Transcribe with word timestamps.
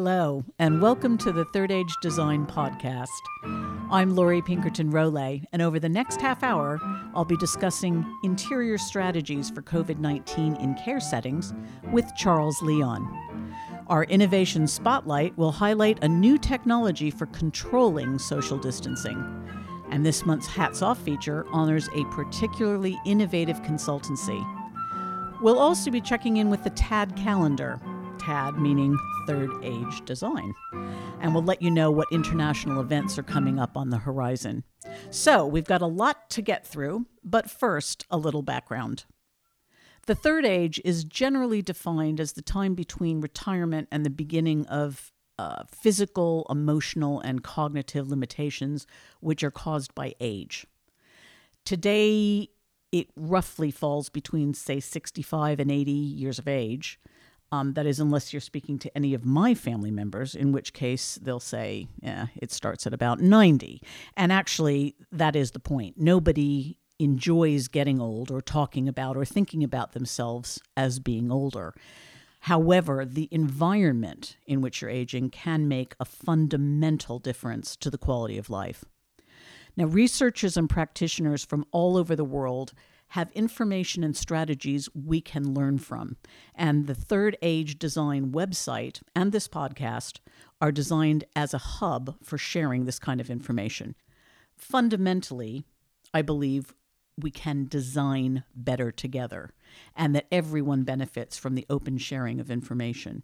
Hello, 0.00 0.44
and 0.60 0.80
welcome 0.80 1.18
to 1.18 1.32
the 1.32 1.44
Third 1.46 1.72
Age 1.72 1.92
Design 2.00 2.46
Podcast. 2.46 3.08
I'm 3.90 4.14
Laurie 4.14 4.40
Pinkerton 4.40 4.92
Rolay, 4.92 5.42
and 5.52 5.60
over 5.60 5.80
the 5.80 5.88
next 5.88 6.20
half 6.20 6.44
hour, 6.44 6.78
I'll 7.16 7.24
be 7.24 7.36
discussing 7.36 8.06
interior 8.22 8.78
strategies 8.78 9.50
for 9.50 9.60
COVID 9.60 9.98
19 9.98 10.54
in 10.54 10.76
care 10.76 11.00
settings 11.00 11.52
with 11.90 12.06
Charles 12.16 12.62
Leon. 12.62 13.52
Our 13.88 14.04
innovation 14.04 14.68
spotlight 14.68 15.36
will 15.36 15.50
highlight 15.50 16.04
a 16.04 16.08
new 16.08 16.38
technology 16.38 17.10
for 17.10 17.26
controlling 17.26 18.20
social 18.20 18.56
distancing. 18.56 19.18
And 19.90 20.06
this 20.06 20.24
month's 20.24 20.46
Hats 20.46 20.80
Off 20.80 21.00
feature 21.00 21.44
honors 21.50 21.88
a 21.96 22.04
particularly 22.12 22.96
innovative 23.04 23.62
consultancy. 23.62 24.40
We'll 25.40 25.58
also 25.58 25.90
be 25.90 26.00
checking 26.00 26.36
in 26.36 26.50
with 26.50 26.62
the 26.62 26.70
TAD 26.70 27.16
calendar, 27.16 27.80
Meaning 28.28 28.98
Third 29.26 29.50
Age 29.62 30.04
Design, 30.04 30.52
and 31.20 31.32
we'll 31.32 31.42
let 31.42 31.62
you 31.62 31.70
know 31.70 31.90
what 31.90 32.08
international 32.12 32.78
events 32.78 33.16
are 33.18 33.22
coming 33.22 33.58
up 33.58 33.74
on 33.74 33.88
the 33.88 33.96
horizon. 33.96 34.64
So, 35.08 35.46
we've 35.46 35.64
got 35.64 35.80
a 35.80 35.86
lot 35.86 36.28
to 36.30 36.42
get 36.42 36.66
through, 36.66 37.06
but 37.24 37.50
first, 37.50 38.04
a 38.10 38.18
little 38.18 38.42
background. 38.42 39.06
The 40.06 40.14
third 40.14 40.44
age 40.44 40.78
is 40.84 41.04
generally 41.04 41.62
defined 41.62 42.20
as 42.20 42.34
the 42.34 42.42
time 42.42 42.74
between 42.74 43.22
retirement 43.22 43.88
and 43.90 44.04
the 44.04 44.10
beginning 44.10 44.66
of 44.66 45.10
uh, 45.38 45.62
physical, 45.70 46.46
emotional, 46.50 47.20
and 47.20 47.42
cognitive 47.42 48.08
limitations 48.08 48.86
which 49.20 49.42
are 49.42 49.50
caused 49.50 49.94
by 49.94 50.14
age. 50.20 50.66
Today, 51.64 52.50
it 52.92 53.08
roughly 53.16 53.70
falls 53.70 54.10
between, 54.10 54.52
say, 54.52 54.80
65 54.80 55.60
and 55.60 55.70
80 55.70 55.90
years 55.90 56.38
of 56.38 56.46
age. 56.46 57.00
Um, 57.50 57.72
that 57.74 57.86
is, 57.86 57.98
unless 57.98 58.32
you're 58.32 58.40
speaking 58.40 58.78
to 58.80 58.94
any 58.94 59.14
of 59.14 59.24
my 59.24 59.54
family 59.54 59.90
members, 59.90 60.34
in 60.34 60.52
which 60.52 60.74
case 60.74 61.18
they'll 61.22 61.40
say, 61.40 61.88
yeah, 62.02 62.26
it 62.36 62.52
starts 62.52 62.86
at 62.86 62.92
about 62.92 63.20
90. 63.20 63.80
And 64.16 64.30
actually, 64.30 64.96
that 65.12 65.34
is 65.34 65.52
the 65.52 65.58
point. 65.58 65.96
Nobody 65.96 66.78
enjoys 66.98 67.68
getting 67.68 68.00
old 68.00 68.30
or 68.30 68.40
talking 68.40 68.88
about 68.88 69.16
or 69.16 69.24
thinking 69.24 69.64
about 69.64 69.92
themselves 69.92 70.60
as 70.76 70.98
being 70.98 71.30
older. 71.30 71.74
However, 72.40 73.04
the 73.04 73.28
environment 73.30 74.36
in 74.46 74.60
which 74.60 74.80
you're 74.80 74.90
aging 74.90 75.30
can 75.30 75.68
make 75.68 75.94
a 75.98 76.04
fundamental 76.04 77.18
difference 77.18 77.76
to 77.76 77.90
the 77.90 77.98
quality 77.98 78.38
of 78.38 78.50
life. 78.50 78.84
Now, 79.76 79.86
researchers 79.86 80.56
and 80.56 80.68
practitioners 80.68 81.44
from 81.44 81.64
all 81.70 81.96
over 81.96 82.16
the 82.16 82.24
world 82.24 82.72
have 83.10 83.30
information 83.32 84.04
and 84.04 84.16
strategies 84.16 84.88
we 84.94 85.20
can 85.20 85.54
learn 85.54 85.78
from. 85.78 86.16
And 86.54 86.86
the 86.86 86.94
Third 86.94 87.36
Age 87.42 87.78
Design 87.78 88.32
website 88.32 89.02
and 89.14 89.32
this 89.32 89.48
podcast 89.48 90.18
are 90.60 90.72
designed 90.72 91.24
as 91.34 91.54
a 91.54 91.58
hub 91.58 92.16
for 92.22 92.38
sharing 92.38 92.84
this 92.84 92.98
kind 92.98 93.20
of 93.20 93.30
information. 93.30 93.94
Fundamentally, 94.56 95.64
I 96.12 96.22
believe 96.22 96.74
we 97.20 97.30
can 97.30 97.66
design 97.66 98.44
better 98.54 98.92
together 98.92 99.50
and 99.96 100.14
that 100.14 100.26
everyone 100.30 100.84
benefits 100.84 101.36
from 101.36 101.54
the 101.54 101.66
open 101.68 101.98
sharing 101.98 102.40
of 102.40 102.50
information. 102.50 103.22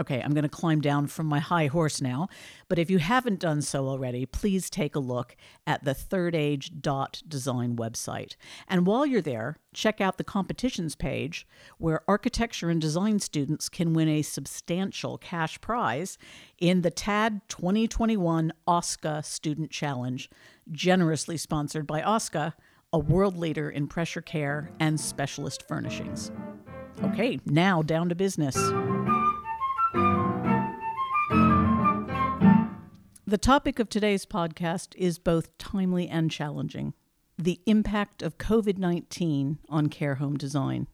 Okay, 0.00 0.20
I'm 0.20 0.32
going 0.32 0.42
to 0.42 0.48
climb 0.48 0.80
down 0.80 1.06
from 1.06 1.26
my 1.26 1.38
high 1.38 1.66
horse 1.68 2.02
now, 2.02 2.28
but 2.68 2.78
if 2.78 2.90
you 2.90 2.98
haven't 2.98 3.40
done 3.40 3.62
so 3.62 3.88
already, 3.88 4.26
please 4.26 4.68
take 4.68 4.94
a 4.94 5.00
look 5.00 5.36
at 5.66 5.84
the 5.84 5.94
thirdage.design 5.94 7.76
website. 7.76 8.36
And 8.68 8.86
while 8.86 9.06
you're 9.06 9.22
there, 9.22 9.56
check 9.72 10.00
out 10.02 10.18
the 10.18 10.24
competitions 10.24 10.96
page 10.96 11.46
where 11.78 12.02
architecture 12.06 12.68
and 12.68 12.80
design 12.80 13.20
students 13.20 13.70
can 13.70 13.94
win 13.94 14.08
a 14.08 14.20
substantial 14.22 15.16
cash 15.16 15.60
prize 15.62 16.18
in 16.58 16.82
the 16.82 16.90
TAD 16.90 17.40
2021 17.48 18.52
OSCA 18.68 19.24
Student 19.24 19.70
Challenge, 19.70 20.28
generously 20.70 21.38
sponsored 21.38 21.86
by 21.86 22.02
OSCA, 22.02 22.52
a 22.92 22.98
world 22.98 23.36
leader 23.36 23.70
in 23.70 23.86
pressure 23.88 24.22
care 24.22 24.70
and 24.78 25.00
specialist 25.00 25.66
furnishings. 25.66 26.30
Okay, 27.02 27.40
now 27.46 27.82
down 27.82 28.08
to 28.10 28.14
business. 28.14 28.56
The 33.28 33.38
topic 33.38 33.80
of 33.80 33.88
today's 33.88 34.24
podcast 34.24 34.94
is 34.94 35.18
both 35.18 35.58
timely 35.58 36.06
and 36.06 36.30
challenging 36.30 36.94
the 37.36 37.60
impact 37.66 38.22
of 38.22 38.38
COVID 38.38 38.78
19 38.78 39.58
on 39.68 39.88
care 39.88 40.14
home 40.14 40.36
design. 40.36 40.86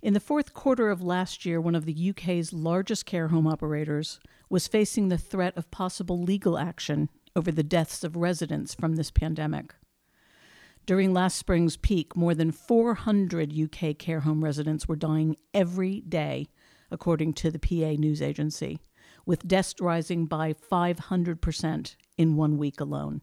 In 0.00 0.14
the 0.14 0.20
fourth 0.20 0.54
quarter 0.54 0.90
of 0.90 1.02
last 1.02 1.44
year, 1.44 1.60
one 1.60 1.74
of 1.74 1.86
the 1.86 2.10
UK's 2.10 2.52
largest 2.52 3.04
care 3.04 3.26
home 3.28 3.48
operators 3.48 4.20
was 4.48 4.68
facing 4.68 5.08
the 5.08 5.18
threat 5.18 5.56
of 5.56 5.72
possible 5.72 6.22
legal 6.22 6.56
action 6.56 7.10
over 7.34 7.50
the 7.50 7.64
deaths 7.64 8.04
of 8.04 8.14
residents 8.14 8.72
from 8.72 8.94
this 8.94 9.10
pandemic. 9.10 9.74
During 10.86 11.12
last 11.12 11.36
spring's 11.36 11.76
peak, 11.76 12.16
more 12.16 12.36
than 12.36 12.52
400 12.52 13.52
UK 13.52 13.98
care 13.98 14.20
home 14.20 14.44
residents 14.44 14.86
were 14.86 14.94
dying 14.94 15.36
every 15.52 16.00
day, 16.02 16.46
according 16.92 17.32
to 17.32 17.50
the 17.50 17.58
PA 17.58 18.00
news 18.00 18.22
agency 18.22 18.78
with 19.26 19.46
deaths 19.46 19.74
rising 19.80 20.26
by 20.26 20.52
500% 20.52 21.96
in 22.16 22.36
one 22.36 22.58
week 22.58 22.80
alone. 22.80 23.22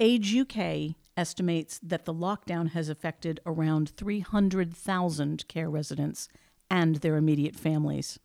Age 0.00 0.36
UK 0.36 0.96
estimates 1.16 1.78
that 1.82 2.04
the 2.04 2.14
lockdown 2.14 2.70
has 2.70 2.88
affected 2.88 3.40
around 3.46 3.90
300,000 3.90 5.46
care 5.48 5.70
residents 5.70 6.28
and 6.70 6.96
their 6.96 7.16
immediate 7.16 7.54
families. 7.54 8.18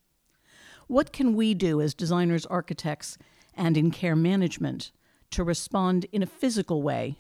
What 0.88 1.14
can 1.14 1.36
we 1.36 1.54
do 1.54 1.82
as 1.82 1.94
designers, 1.94 2.48
architects, 2.48 3.18
and 3.54 3.78
in 3.78 3.92
care 3.92 4.16
management 4.16 4.92
to 5.32 5.44
respond 5.44 6.06
in 6.12 6.24
a 6.24 6.28
physical 6.28 6.82
way 6.82 7.18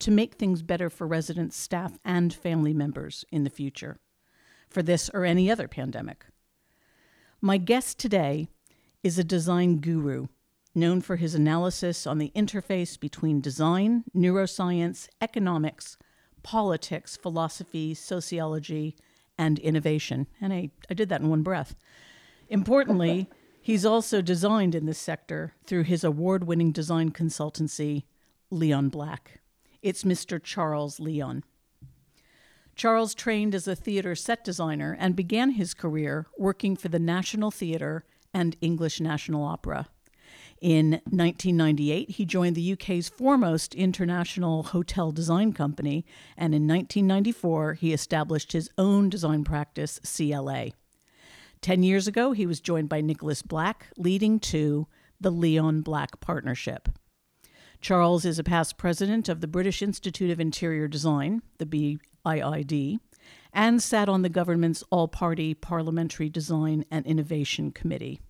to 0.00 0.10
make 0.10 0.34
things 0.34 0.62
better 0.62 0.90
for 0.90 1.06
residents, 1.06 1.56
staff, 1.56 1.98
and 2.04 2.34
family 2.34 2.74
members 2.74 3.24
in 3.30 3.44
the 3.44 3.50
future 3.50 3.98
for 4.68 4.82
this 4.82 5.08
or 5.14 5.24
any 5.24 5.48
other 5.48 5.68
pandemic? 5.68 6.26
My 7.40 7.58
guest 7.58 7.98
today 7.98 8.48
is 9.04 9.18
a 9.18 9.24
design 9.24 9.76
guru 9.76 10.26
known 10.74 11.00
for 11.00 11.16
his 11.16 11.34
analysis 11.34 12.06
on 12.06 12.18
the 12.18 12.32
interface 12.34 12.98
between 12.98 13.40
design, 13.40 14.02
neuroscience, 14.16 15.08
economics, 15.20 15.96
politics, 16.42 17.16
philosophy, 17.16 17.94
sociology, 17.94 18.96
and 19.38 19.58
innovation. 19.60 20.26
And 20.40 20.52
I, 20.52 20.70
I 20.90 20.94
did 20.94 21.10
that 21.10 21.20
in 21.20 21.28
one 21.28 21.42
breath. 21.42 21.76
Importantly, 22.48 23.28
he's 23.62 23.84
also 23.84 24.20
designed 24.20 24.74
in 24.74 24.86
this 24.86 24.98
sector 24.98 25.54
through 25.66 25.84
his 25.84 26.02
award 26.02 26.44
winning 26.44 26.72
design 26.72 27.10
consultancy, 27.10 28.04
Leon 28.50 28.88
Black. 28.88 29.42
It's 29.82 30.02
Mr. 30.02 30.42
Charles 30.42 30.98
Leon. 30.98 31.44
Charles 32.74 33.14
trained 33.14 33.54
as 33.54 33.68
a 33.68 33.76
theater 33.76 34.16
set 34.16 34.42
designer 34.42 34.96
and 34.98 35.14
began 35.14 35.50
his 35.50 35.74
career 35.74 36.26
working 36.36 36.74
for 36.74 36.88
the 36.88 36.98
National 36.98 37.52
Theatre 37.52 38.04
and 38.34 38.56
English 38.60 39.00
National 39.00 39.44
Opera. 39.44 39.86
In 40.60 40.92
1998, 41.04 42.10
he 42.10 42.24
joined 42.24 42.56
the 42.56 42.72
UK's 42.72 43.08
foremost 43.08 43.74
international 43.74 44.62
hotel 44.62 45.12
design 45.12 45.52
company, 45.52 46.04
and 46.36 46.54
in 46.54 46.66
1994, 46.66 47.74
he 47.74 47.92
established 47.92 48.52
his 48.52 48.70
own 48.78 49.08
design 49.08 49.44
practice, 49.44 50.00
CLA. 50.00 50.70
Ten 51.60 51.82
years 51.82 52.06
ago, 52.06 52.32
he 52.32 52.46
was 52.46 52.60
joined 52.60 52.88
by 52.88 53.00
Nicholas 53.00 53.42
Black, 53.42 53.88
leading 53.96 54.40
to 54.40 54.86
the 55.20 55.30
Leon 55.30 55.82
Black 55.82 56.20
Partnership. 56.20 56.88
Charles 57.80 58.24
is 58.24 58.38
a 58.38 58.44
past 58.44 58.78
president 58.78 59.28
of 59.28 59.40
the 59.42 59.46
British 59.46 59.82
Institute 59.82 60.30
of 60.30 60.40
Interior 60.40 60.88
Design, 60.88 61.42
the 61.58 61.66
BIID, 61.66 63.00
and 63.54 63.80
sat 63.80 64.08
on 64.08 64.22
the 64.22 64.28
government's 64.28 64.82
all 64.90 65.08
party 65.08 65.54
Parliamentary 65.54 66.28
Design 66.28 66.84
and 66.90 67.06
Innovation 67.06 67.70
Committee. 67.70 68.20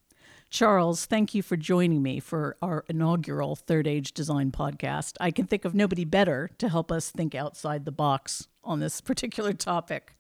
Charles, 0.51 1.07
thank 1.07 1.35
you 1.35 1.43
for 1.43 1.57
joining 1.57 2.03
me 2.03 2.21
for 2.21 2.57
our 2.63 2.85
inaugural 2.89 3.57
Third 3.57 3.89
Age 3.89 4.13
Design 4.13 4.53
podcast. 4.53 5.17
I 5.19 5.33
can 5.33 5.47
think 5.47 5.65
of 5.65 5.75
nobody 5.75 6.05
better 6.05 6.51
to 6.59 6.69
help 6.69 6.93
us 6.93 7.11
think 7.11 7.35
outside 7.35 7.85
the 7.85 7.91
box 7.91 8.47
on 8.63 8.79
this 8.79 9.01
particular 9.01 9.53
topic. 9.53 10.15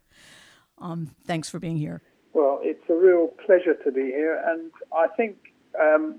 Um, 0.78 1.14
thanks 1.24 1.48
for 1.48 1.60
being 1.60 1.76
here. 1.76 2.02
Well, 2.32 2.58
it's 2.62 2.82
a 2.88 2.94
real 2.94 3.28
pleasure 3.46 3.74
to 3.84 3.92
be 3.92 4.06
here, 4.06 4.42
and 4.44 4.72
I 4.92 5.06
think 5.16 5.36
um, 5.80 6.16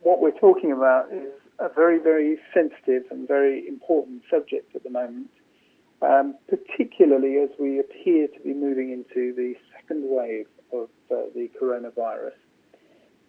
what 0.00 0.22
we're 0.22 0.38
talking 0.38 0.72
about 0.72 1.12
is 1.12 1.32
a 1.58 1.68
very, 1.68 1.98
very 1.98 2.38
sensitive 2.54 3.02
and 3.10 3.28
very 3.28 3.66
important 3.68 4.22
subject 4.30 4.74
at 4.74 4.82
the 4.82 4.90
moment 4.90 5.28
um, 6.02 6.36
particularly 6.48 7.38
as 7.38 7.50
we 7.58 7.78
appear 7.78 8.28
to 8.28 8.40
be 8.40 8.52
moving 8.52 8.90
into 8.90 9.34
the 9.34 9.54
second 9.74 10.02
wave 10.04 10.46
of 10.72 10.88
uh, 11.10 11.28
the 11.34 11.48
coronavirus. 11.60 12.36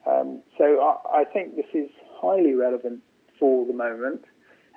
Um, 0.05 0.41
so 0.57 0.79
I, 0.81 1.21
I, 1.21 1.23
think 1.25 1.55
this 1.55 1.65
is 1.73 1.89
highly 2.21 2.53
relevant 2.53 3.01
for 3.37 3.65
the 3.65 3.73
moment 3.73 4.23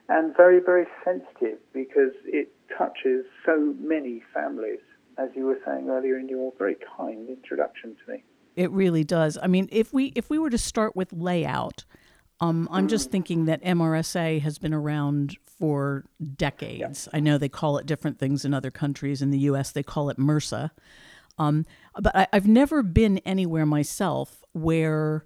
and 0.08 0.36
very, 0.36 0.60
very 0.60 0.86
sensitive 1.04 1.58
because 1.72 2.12
it 2.24 2.52
touches 2.76 3.24
so 3.46 3.74
many 3.78 4.22
families, 4.34 4.80
as 5.18 5.28
you 5.36 5.46
were 5.46 5.58
saying 5.64 5.88
earlier 5.88 6.18
in 6.18 6.28
your 6.28 6.52
very 6.58 6.76
kind 6.96 7.28
introduction 7.28 7.96
to 8.04 8.12
me. 8.12 8.24
It 8.56 8.70
really 8.72 9.04
does. 9.04 9.38
I 9.40 9.46
mean, 9.46 9.68
if 9.70 9.92
we 9.92 10.06
if 10.16 10.28
we 10.28 10.38
were 10.38 10.50
to 10.50 10.58
start 10.58 10.96
with 10.96 11.12
layout, 11.12 11.84
um, 12.40 12.68
I'm 12.70 12.88
just 12.88 13.10
thinking 13.10 13.44
that 13.44 13.62
MRSA 13.62 14.40
has 14.40 14.58
been 14.58 14.72
around 14.72 15.36
for 15.44 16.06
decades. 16.36 17.08
I 17.12 17.20
know 17.20 17.36
they 17.36 17.50
call 17.50 17.76
it 17.76 17.86
different 17.86 18.18
things 18.18 18.44
in 18.44 18.54
other 18.54 18.70
countries. 18.70 19.20
In 19.20 19.30
the 19.30 19.38
U.S., 19.40 19.72
they 19.72 19.82
call 19.82 20.08
it 20.08 20.18
MRSA. 20.18 20.70
Um, 21.38 21.66
but 22.00 22.16
I, 22.16 22.28
have 22.32 22.48
never 22.48 22.82
been 22.82 23.18
anywhere 23.18 23.66
myself 23.66 24.42
where 24.52 25.24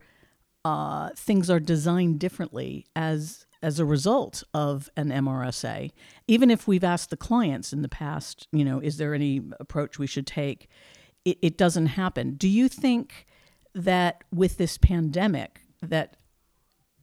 uh, 0.64 1.10
things 1.16 1.50
are 1.50 1.60
designed 1.60 2.18
differently 2.18 2.86
as 2.96 3.46
as 3.62 3.78
a 3.78 3.84
result 3.84 4.42
of 4.52 4.90
an 4.94 5.08
MRSA. 5.08 5.90
Even 6.28 6.50
if 6.50 6.68
we've 6.68 6.84
asked 6.84 7.08
the 7.08 7.16
clients 7.16 7.72
in 7.72 7.80
the 7.80 7.88
past, 7.88 8.46
you 8.52 8.62
know, 8.62 8.78
is 8.78 8.98
there 8.98 9.14
any 9.14 9.40
approach 9.58 9.98
we 9.98 10.06
should 10.06 10.26
take? 10.26 10.68
It, 11.24 11.38
it 11.40 11.56
doesn't 11.56 11.86
happen. 11.86 12.34
Do 12.34 12.46
you 12.46 12.68
think 12.68 13.26
that 13.74 14.22
with 14.30 14.58
this 14.58 14.76
pandemic, 14.76 15.62
that 15.80 16.18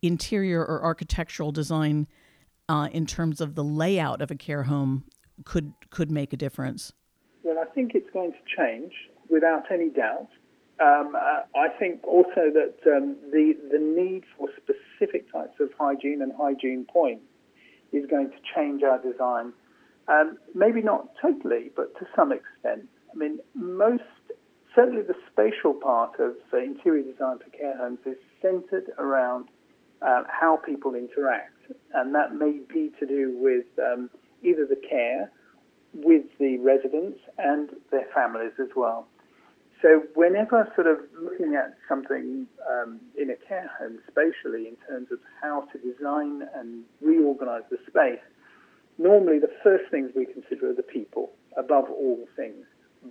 interior 0.01 0.61
or 0.65 0.83
architectural 0.83 1.51
design, 1.51 2.07
uh, 2.69 2.89
in 2.91 3.05
terms 3.05 3.41
of 3.41 3.55
the 3.55 3.63
layout 3.63 4.21
of 4.21 4.31
a 4.31 4.35
care 4.35 4.63
home, 4.63 5.03
could 5.45 5.73
could 5.89 6.11
make 6.11 6.33
a 6.33 6.37
difference? 6.37 6.93
Well, 7.43 7.57
I 7.59 7.65
think 7.73 7.91
it's 7.95 8.09
going 8.11 8.31
to 8.31 8.37
change 8.57 8.93
without 9.29 9.71
any 9.71 9.89
doubt. 9.89 10.29
Um, 10.79 11.15
uh, 11.15 11.41
I 11.55 11.67
think 11.79 12.03
also 12.03 12.49
that 12.53 12.75
um, 12.87 13.15
the 13.31 13.53
the 13.71 13.79
need 13.79 14.23
for 14.37 14.49
specific 14.57 15.31
types 15.31 15.59
of 15.59 15.69
hygiene 15.77 16.21
and 16.21 16.31
hygiene 16.37 16.85
points 16.91 17.25
is 17.91 18.05
going 18.09 18.29
to 18.29 18.37
change 18.55 18.83
our 18.83 18.99
design. 18.99 19.53
Um, 20.07 20.37
maybe 20.55 20.81
not 20.81 21.09
totally, 21.21 21.71
but 21.75 21.93
to 21.99 22.07
some 22.15 22.31
extent. 22.31 22.87
I 23.13 23.17
mean, 23.17 23.39
most 23.53 24.03
certainly 24.73 25.01
the 25.01 25.15
spatial 25.31 25.73
part 25.73 26.19
of 26.19 26.35
uh, 26.53 26.57
interior 26.57 27.03
design 27.03 27.39
for 27.39 27.49
care 27.55 27.77
homes 27.77 27.99
is 28.05 28.17
centered 28.41 28.91
around 28.97 29.49
uh, 30.01 30.23
how 30.27 30.57
people 30.57 30.95
interact, 30.95 31.57
and 31.93 32.13
that 32.15 32.33
may 32.35 32.59
be 32.73 32.91
to 32.99 33.05
do 33.05 33.35
with 33.37 33.65
um, 33.79 34.09
either 34.43 34.65
the 34.65 34.75
care 34.89 35.31
with 35.93 36.23
the 36.39 36.57
residents 36.59 37.19
and 37.37 37.69
their 37.91 38.07
families 38.13 38.53
as 38.59 38.69
well. 38.75 39.07
So 39.81 40.03
whenever 40.13 40.71
sort 40.75 40.87
of 40.87 40.97
looking 41.19 41.55
at 41.55 41.73
something 41.89 42.47
um, 42.69 42.99
in 43.17 43.31
a 43.31 43.35
care 43.35 43.69
home 43.79 43.97
spatially 44.09 44.67
in 44.67 44.75
terms 44.87 45.07
of 45.11 45.19
how 45.41 45.67
to 45.73 45.77
design 45.79 46.43
and 46.55 46.83
reorganize 47.01 47.63
the 47.71 47.77
space, 47.87 48.21
normally 48.99 49.39
the 49.39 49.51
first 49.63 49.89
things 49.89 50.11
we 50.15 50.25
consider 50.25 50.69
are 50.69 50.75
the 50.75 50.83
people 50.83 51.31
above 51.57 51.85
all 51.89 52.27
things. 52.35 52.65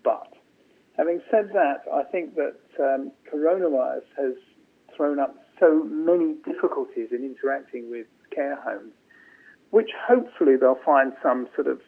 But 0.04 0.32
having 0.96 1.20
said 1.30 1.50
that, 1.54 1.82
I 1.92 2.04
think 2.04 2.36
that 2.36 2.56
um, 2.78 3.10
coronavirus 3.32 4.06
has 4.16 4.34
thrown 4.96 5.18
up 5.18 5.34
so 5.60 5.84
many 5.84 6.34
difficulties 6.44 7.08
in 7.12 7.24
interacting 7.24 7.90
with 7.90 8.06
care 8.34 8.56
homes, 8.56 8.92
which 9.70 9.90
hopefully 10.08 10.56
they'll 10.58 10.80
find 10.84 11.12
some 11.22 11.48
sort 11.54 11.66
of 11.66 11.80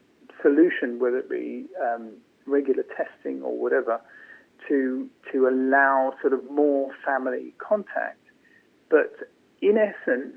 solution, 0.43 0.99
whether 0.99 1.19
it 1.19 1.31
be 1.31 1.67
um, 1.83 2.13
regular 2.47 2.85
testing 2.97 3.43
or 3.43 3.57
whatever, 3.57 4.01
to 4.69 5.09
to 5.33 5.49
allow 5.49 6.13
sort 6.21 6.33
of 6.33 6.49
more 6.51 6.91
family 7.05 7.55
contact. 7.59 8.21
But 8.91 9.15
in 9.61 9.79
essence, 9.79 10.37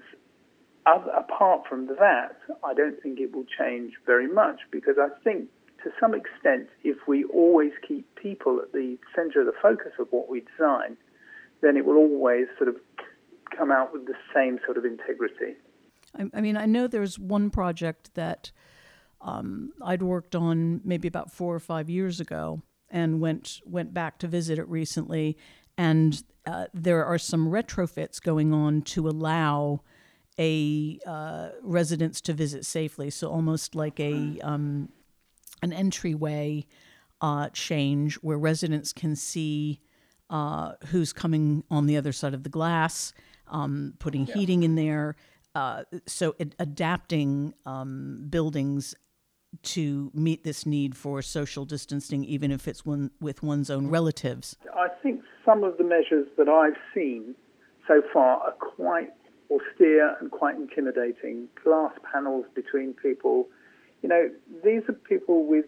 other, 0.85 1.11
apart 1.11 1.67
from 1.67 1.87
that, 1.87 2.37
I 2.63 2.73
don't 2.73 3.01
think 3.01 3.19
it 3.19 3.35
will 3.35 3.45
change 3.59 3.93
very 4.05 4.27
much 4.27 4.61
because 4.71 4.95
I 4.99 5.09
think 5.23 5.49
to 5.83 5.91
some 5.99 6.15
extent, 6.15 6.67
if 6.83 6.97
we 7.07 7.25
always 7.25 7.71
keep 7.87 8.07
people 8.15 8.59
at 8.59 8.73
the 8.73 8.97
center 9.15 9.41
of 9.41 9.45
the 9.45 9.53
focus 9.61 9.91
of 9.99 10.07
what 10.09 10.29
we 10.29 10.41
design, 10.57 10.97
then 11.61 11.77
it 11.77 11.85
will 11.85 11.97
always 11.97 12.47
sort 12.57 12.69
of 12.69 12.75
come 13.57 13.71
out 13.71 13.93
with 13.93 14.05
the 14.05 14.15
same 14.33 14.59
sort 14.65 14.77
of 14.77 14.85
integrity. 14.85 15.55
I, 16.17 16.25
I 16.33 16.41
mean, 16.41 16.57
I 16.57 16.65
know 16.65 16.87
there's 16.87 17.19
one 17.19 17.49
project 17.49 18.13
that 18.15 18.51
um, 19.21 19.71
I'd 19.83 20.01
worked 20.01 20.35
on 20.35 20.81
maybe 20.83 21.07
about 21.07 21.31
four 21.31 21.55
or 21.55 21.59
five 21.59 21.89
years 21.89 22.19
ago 22.19 22.61
and 22.89 23.19
went 23.19 23.61
went 23.65 23.93
back 23.93 24.19
to 24.19 24.27
visit 24.27 24.59
it 24.59 24.67
recently. 24.69 25.37
And 25.77 26.23
uh, 26.45 26.65
there 26.73 27.03
are 27.03 27.17
some 27.17 27.49
retrofits 27.49 28.21
going 28.21 28.53
on 28.53 28.83
to 28.83 29.09
allow 29.09 29.81
a 30.37 30.99
uh, 31.05 31.49
residents 31.61 32.21
to 32.21 32.33
visit 32.33 32.65
safely. 32.65 33.09
So 33.09 33.29
almost 33.29 33.75
like 33.75 33.99
a 33.99 34.39
um, 34.41 34.89
an 35.61 35.73
entryway 35.73 36.65
uh, 37.21 37.49
change 37.49 38.15
where 38.15 38.37
residents 38.37 38.93
can 38.93 39.15
see 39.15 39.79
uh, 40.29 40.73
who's 40.87 41.13
coming 41.13 41.63
on 41.71 41.85
the 41.85 41.97
other 41.97 42.11
side 42.11 42.33
of 42.33 42.43
the 42.43 42.49
glass, 42.49 43.13
um, 43.47 43.93
putting 43.99 44.25
yeah. 44.25 44.33
heating 44.33 44.63
in 44.63 44.75
there. 44.75 45.15
Uh, 45.53 45.83
so 46.05 46.35
it, 46.37 46.53
adapting 46.59 47.53
um, 47.65 48.27
buildings 48.29 48.93
to 49.63 50.11
meet 50.13 50.43
this 50.43 50.65
need 50.65 50.95
for 50.95 51.21
social 51.21 51.65
distancing, 51.65 52.25
even 52.25 52.51
if 52.51 52.67
it's 52.67 52.85
one, 52.85 53.11
with 53.21 53.41
one's 53.41 53.69
own 53.69 53.87
relatives? 53.89 54.57
I 54.73 54.87
think 55.01 55.21
some 55.45 55.63
of 55.63 55.77
the 55.77 55.83
measures 55.83 56.27
that 56.37 56.49
I've 56.49 56.77
seen 56.93 57.35
so 57.87 58.01
far 58.11 58.41
are 58.41 58.51
quite 58.53 59.13
austere 59.49 60.17
and 60.19 60.31
quite 60.31 60.55
intimidating. 60.55 61.47
Glass 61.63 61.93
panels 62.11 62.45
between 62.53 62.93
people. 62.93 63.47
You 64.01 64.09
know, 64.09 64.29
these 64.63 64.81
are 64.89 64.93
people 64.93 65.45
with 65.45 65.65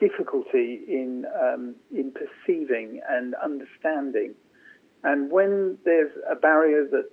difficulty 0.00 0.80
in 0.86 1.24
um, 1.40 1.74
in 1.90 2.12
perceiving 2.12 3.00
and 3.08 3.34
understanding. 3.36 4.34
And 5.04 5.30
when 5.30 5.78
there's 5.84 6.10
a 6.30 6.34
barrier 6.34 6.86
that 6.90 7.10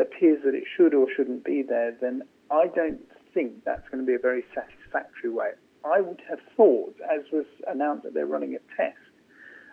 appears 0.00 0.42
that 0.44 0.54
it 0.54 0.64
should 0.76 0.94
or 0.94 1.06
shouldn't 1.14 1.44
be 1.44 1.62
there, 1.62 1.96
then 2.00 2.22
I 2.50 2.68
don't 2.68 3.00
think 3.32 3.64
that's 3.64 3.86
going 3.90 4.02
to 4.02 4.06
be 4.06 4.14
a 4.14 4.18
very 4.18 4.44
satisfactory 4.54 5.30
way. 5.30 5.50
I 5.84 6.00
would 6.00 6.22
have 6.28 6.38
thought, 6.56 6.94
as 7.12 7.22
was 7.32 7.44
announced 7.66 8.04
that 8.04 8.14
they're 8.14 8.26
running 8.26 8.54
a 8.54 8.76
test, 8.76 8.96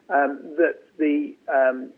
um, 0.09 0.55
that 0.57 0.79
the 0.97 1.35
um, 1.47 1.91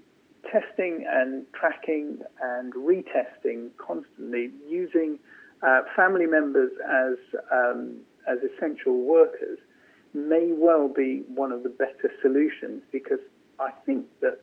testing 0.51 1.06
and 1.10 1.45
tracking 1.54 2.19
and 2.42 2.74
retesting 2.74 3.69
constantly 3.77 4.51
using 4.68 5.18
uh, 5.63 5.81
family 5.95 6.27
members 6.27 6.71
as 6.88 7.18
um, 7.51 7.98
as 8.27 8.38
essential 8.56 8.98
workers 8.98 9.57
may 10.13 10.51
well 10.51 10.88
be 10.88 11.24
one 11.27 11.51
of 11.51 11.63
the 11.63 11.69
better 11.69 12.12
solutions 12.21 12.83
because 12.92 13.19
I 13.59 13.71
think 13.85 14.06
that 14.21 14.42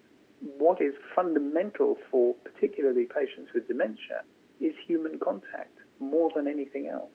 what 0.59 0.81
is 0.81 0.95
fundamental 1.15 1.97
for 2.11 2.35
particularly 2.45 3.05
patients 3.07 3.51
with 3.55 3.69
dementia 3.69 4.23
is 4.61 4.75
human 4.87 5.19
contact 5.19 5.77
more 5.99 6.31
than 6.35 6.47
anything 6.47 6.87
else. 6.87 7.13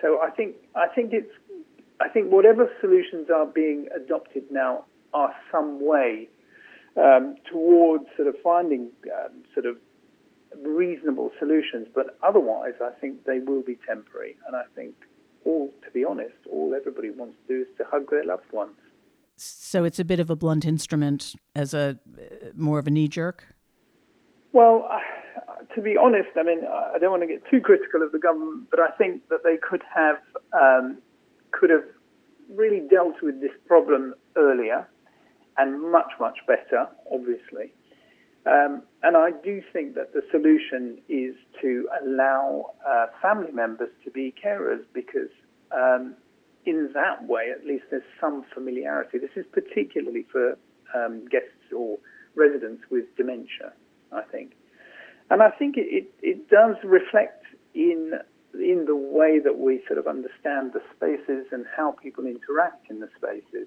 So 0.00 0.20
I 0.20 0.30
think 0.30 0.56
I 0.74 0.86
think 0.94 1.12
it's 1.12 1.32
I 2.00 2.08
think 2.08 2.30
whatever 2.30 2.68
solutions 2.80 3.28
are 3.34 3.46
being 3.46 3.86
adopted 3.94 4.44
now 4.50 4.84
are 5.12 5.34
some 5.50 5.84
way 5.84 6.28
um, 6.96 7.36
towards 7.50 8.04
sort 8.16 8.28
of 8.28 8.34
finding 8.42 8.90
um, 9.06 9.44
sort 9.54 9.66
of 9.66 9.76
reasonable 10.62 11.30
solutions. 11.38 11.88
But 11.94 12.18
otherwise, 12.22 12.74
I 12.82 12.90
think 13.00 13.24
they 13.24 13.38
will 13.38 13.62
be 13.62 13.78
temporary. 13.86 14.36
And 14.46 14.56
I 14.56 14.64
think 14.74 14.94
all, 15.44 15.70
to 15.84 15.90
be 15.90 16.04
honest, 16.04 16.34
all 16.50 16.74
everybody 16.74 17.10
wants 17.10 17.36
to 17.46 17.54
do 17.54 17.60
is 17.62 17.68
to 17.78 17.84
hug 17.84 18.10
their 18.10 18.24
loved 18.24 18.50
ones. 18.52 18.74
So 19.36 19.84
it's 19.84 19.98
a 19.98 20.04
bit 20.04 20.20
of 20.20 20.30
a 20.30 20.36
blunt 20.36 20.64
instrument 20.64 21.34
as 21.54 21.74
a 21.74 21.98
more 22.54 22.78
of 22.78 22.86
a 22.86 22.90
knee 22.90 23.08
jerk. 23.08 23.54
Well, 24.52 24.88
to 25.74 25.82
be 25.82 25.96
honest, 25.96 26.28
I 26.36 26.44
mean, 26.44 26.60
I 26.64 26.98
don't 26.98 27.10
want 27.10 27.22
to 27.22 27.26
get 27.26 27.42
too 27.50 27.60
critical 27.60 28.02
of 28.02 28.12
the 28.12 28.18
government, 28.18 28.68
but 28.70 28.80
I 28.80 28.90
think 28.96 29.28
that 29.28 29.40
they 29.42 29.56
could 29.56 29.82
have 29.94 30.18
um, 30.52 30.98
could 31.50 31.70
have 31.70 31.84
really 32.48 32.80
dealt 32.88 33.22
with 33.22 33.40
this 33.40 33.50
problem 33.66 34.14
earlier 34.36 34.86
and 35.56 35.90
much 35.90 36.12
much 36.20 36.38
better, 36.46 36.86
obviously. 37.12 37.72
Um, 38.46 38.82
and 39.02 39.16
I 39.16 39.30
do 39.42 39.62
think 39.72 39.94
that 39.94 40.12
the 40.12 40.22
solution 40.30 40.98
is 41.08 41.34
to 41.62 41.88
allow 42.02 42.74
uh, 42.86 43.06
family 43.22 43.52
members 43.52 43.88
to 44.04 44.10
be 44.10 44.34
carers 44.42 44.84
because 44.92 45.30
um, 45.72 46.14
in 46.66 46.90
that 46.94 47.26
way, 47.26 47.50
at 47.50 47.66
least, 47.66 47.84
there's 47.90 48.02
some 48.20 48.44
familiarity. 48.54 49.18
This 49.18 49.36
is 49.36 49.46
particularly 49.52 50.26
for 50.30 50.56
um, 50.94 51.26
guests 51.28 51.72
or 51.76 51.98
residents 52.34 52.82
with 52.90 53.04
dementia, 53.16 53.72
I 54.12 54.22
think. 54.22 54.52
And 55.30 55.42
I 55.42 55.50
think 55.50 55.76
it, 55.76 55.86
it, 55.88 56.12
it 56.22 56.48
does 56.48 56.76
reflect 56.84 57.44
in 57.74 58.12
in 58.54 58.84
the 58.86 58.94
way 58.94 59.40
that 59.40 59.58
we 59.58 59.82
sort 59.86 59.98
of 59.98 60.06
understand 60.06 60.72
the 60.72 60.80
spaces 60.94 61.46
and 61.50 61.66
how 61.76 61.90
people 62.00 62.24
interact 62.24 62.88
in 62.88 63.00
the 63.00 63.08
spaces. 63.16 63.66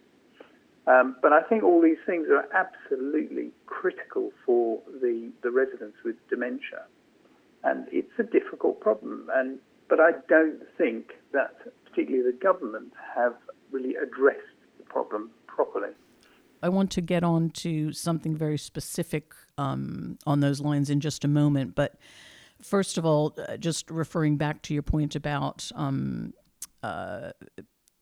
Um, 0.88 1.18
but 1.22 1.34
I 1.34 1.42
think 1.42 1.63
all 1.63 1.82
these 1.82 1.98
things 2.06 2.27
are 2.30 2.48
absolutely 2.54 3.51
critical 3.66 4.32
for 4.46 4.80
the, 5.01 5.30
the 5.44 5.51
residents 5.51 5.98
with 6.06 6.16
dementia. 6.30 6.86
And 7.63 7.88
it's 7.92 8.18
a 8.18 8.24
difficult 8.24 8.80
problem. 8.80 9.27
And, 9.34 9.60
but 9.89 10.00
I 10.00 10.12
don't 10.30 10.62
think 10.77 11.12
that 11.34 11.56
particularly 11.98 12.32
the 12.32 12.38
government 12.38 12.94
have 13.16 13.34
really 13.72 13.96
addressed 13.96 14.39
the 14.77 14.84
problem 14.84 15.32
properly. 15.48 15.89
I 16.62 16.70
want 16.70 16.92
to 16.92 17.01
get 17.01 17.24
on 17.24 17.50
to 17.51 17.92
something 17.92 18.36
very 18.36 18.58
specific 18.58 19.34
um, 19.58 20.20
on 20.27 20.39
those 20.39 20.62
lines 20.62 20.92
in 20.92 21.00
just 21.00 21.25
a 21.25 21.27
moment. 21.27 21.74
But 21.74 21.96
first 22.62 23.00
of 23.00 23.06
all, 23.06 23.34
uh, 23.38 23.58
just 23.58 23.89
referring 23.89 24.38
back 24.38 24.62
to 24.63 24.75
your 24.75 24.84
point 24.84 25.16
about 25.16 25.72
um, 25.74 26.34
uh, 26.84 27.32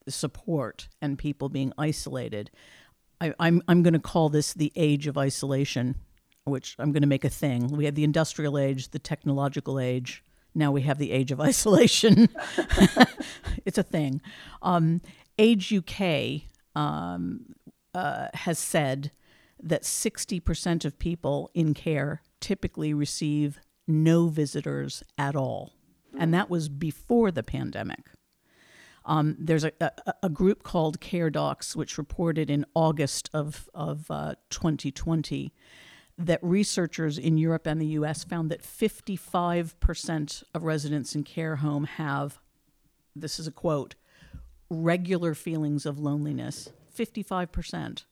support 0.09 0.89
and 1.01 1.17
people 1.17 1.47
being 1.47 1.71
isolated, 1.77 2.51
I, 3.21 3.33
I'm 3.39 3.61
I'm 3.69 3.81
going 3.81 3.93
to 3.93 3.99
call 3.99 4.27
this 4.27 4.53
the 4.53 4.73
age 4.75 5.07
of 5.07 5.17
isolation, 5.17 5.95
which 6.43 6.75
I'm 6.79 6.91
going 6.91 7.01
to 7.01 7.07
make 7.07 7.23
a 7.23 7.29
thing. 7.29 7.67
We 7.69 7.85
had 7.85 7.95
the 7.95 8.03
industrial 8.03 8.57
age, 8.57 8.89
the 8.89 8.99
technological 8.99 9.79
age. 9.79 10.21
Now 10.55 10.71
we 10.71 10.81
have 10.83 10.97
the 10.97 11.11
age 11.11 11.31
of 11.31 11.41
isolation. 11.51 12.29
it's 13.65 13.77
a 13.77 13.83
thing. 13.83 14.21
Um, 14.61 15.01
Age 15.37 15.73
UK 15.73 16.43
um, 16.75 17.41
uh, 17.93 18.29
has 18.33 18.57
said 18.57 19.11
that 19.61 19.83
60% 19.83 20.85
of 20.85 20.97
people 20.97 21.49
in 21.53 21.73
care 21.73 22.21
typically 22.39 22.93
receive 22.93 23.59
no 23.87 24.27
visitors 24.27 25.03
at 25.17 25.35
all. 25.35 25.73
And 26.17 26.33
that 26.33 26.49
was 26.49 26.69
before 26.69 27.31
the 27.31 27.43
pandemic. 27.43 28.11
Um, 29.05 29.35
there's 29.37 29.65
a, 29.65 29.71
a, 29.81 30.13
a, 30.23 30.29
group 30.29 30.63
called 30.63 30.99
Care 30.99 31.29
Docs, 31.29 31.75
which 31.75 31.97
reported 31.97 32.49
in 32.49 32.65
August 32.73 33.29
of, 33.33 33.69
of 33.73 34.09
uh, 34.09 34.33
2020 34.49 35.53
that 36.17 36.39
researchers 36.41 37.17
in 37.17 37.37
Europe 37.37 37.67
and 37.67 37.81
the 37.81 37.87
US 37.87 38.23
found 38.23 38.49
that 38.49 38.63
55% 38.63 40.43
of 40.53 40.63
residents 40.63 41.15
in 41.15 41.23
care 41.23 41.57
home 41.57 41.85
have, 41.85 42.39
this 43.15 43.39
is 43.39 43.47
a 43.47 43.51
quote, 43.51 43.95
regular 44.69 45.33
feelings 45.33 45.85
of 45.85 45.99
loneliness. 45.99 46.69
55%. 46.97 48.05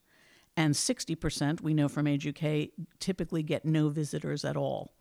And 0.55 0.75
60%, 0.75 1.61
we 1.61 1.73
know 1.73 1.87
from 1.87 2.05
Age 2.05 2.27
UK, 2.27 2.69
typically 2.99 3.41
get 3.41 3.65
no 3.65 3.89
visitors 3.89 4.45
at 4.45 4.57
all. 4.57 4.93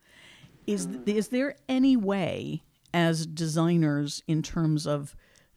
Is, 0.66 0.88
is 1.04 1.28
there 1.28 1.56
any 1.68 1.96
way, 1.96 2.62
as 2.94 3.26
designers, 3.26 4.22
in 4.26 4.42
terms 4.42 4.86
of 4.86 5.14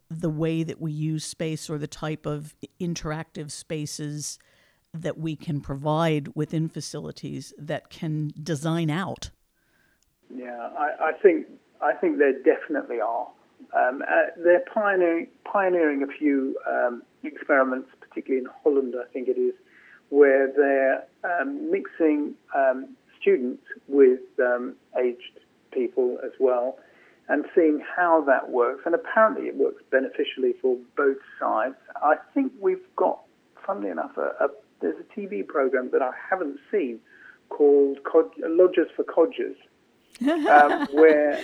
the 0.10 0.30
way 0.30 0.64
that 0.64 0.82
we 0.82 0.92
use 0.92 1.24
space 1.24 1.70
or 1.70 1.78
the 1.78 1.88
type 1.88 2.26
of 2.26 2.56
interactive 2.80 3.52
spaces 3.52 4.38
that 5.02 5.18
we 5.18 5.36
can 5.36 5.62
provide 5.62 6.30
within 6.36 6.70
facilities 6.70 7.54
that 7.58 7.90
can 7.90 8.34
design 8.42 8.90
out? 8.90 9.30
Yeah, 10.34 10.70
I, 10.78 11.10
I 11.10 11.12
think 11.22 11.48
I 11.82 11.94
think 11.94 12.18
there 12.18 12.34
definitely 12.34 13.00
are. 13.00 13.28
Um, 13.76 14.02
uh, 14.02 14.32
they're 14.44 14.64
pioneering, 14.74 15.28
pioneering 15.44 16.04
a 16.04 16.08
few 16.08 16.58
um, 16.68 17.04
experiments, 17.24 17.90
particularly 18.00 18.46
in 18.46 18.52
Holland, 18.64 18.96
I 19.00 19.12
think 19.12 19.28
it 19.28 19.40
is, 19.40 19.54
where 20.10 20.52
they're 20.56 21.04
um, 21.24 21.72
mixing 21.72 22.36
um, 22.56 22.96
students 23.20 23.64
with 23.88 24.22
um, 24.40 24.76
aged 24.98 25.40
people 25.72 26.18
as 26.24 26.32
well 26.40 26.78
and 27.28 27.46
seeing 27.56 27.82
how 27.96 28.24
that 28.28 28.50
works. 28.50 28.84
And 28.86 28.94
apparently 28.94 29.48
it 29.48 29.56
works 29.56 29.82
beneficially 29.92 30.54
for 30.62 30.78
both 30.96 31.18
sides. 31.40 31.76
I 31.96 32.16
think 32.34 32.52
we've 32.60 32.78
got, 32.96 33.22
funnily 33.66 33.90
enough, 33.90 34.18
a, 34.18 34.46
a, 34.46 34.48
there's 34.82 34.96
a 35.00 35.20
TV 35.20 35.46
program 35.46 35.90
that 35.92 36.02
I 36.02 36.12
haven't 36.30 36.60
seen 36.72 37.00
called 37.50 38.04
Cod- 38.04 38.32
Lodgers 38.40 38.88
for 38.96 39.04
Codgers, 39.04 39.58
um, 40.50 40.88
where 40.94 41.42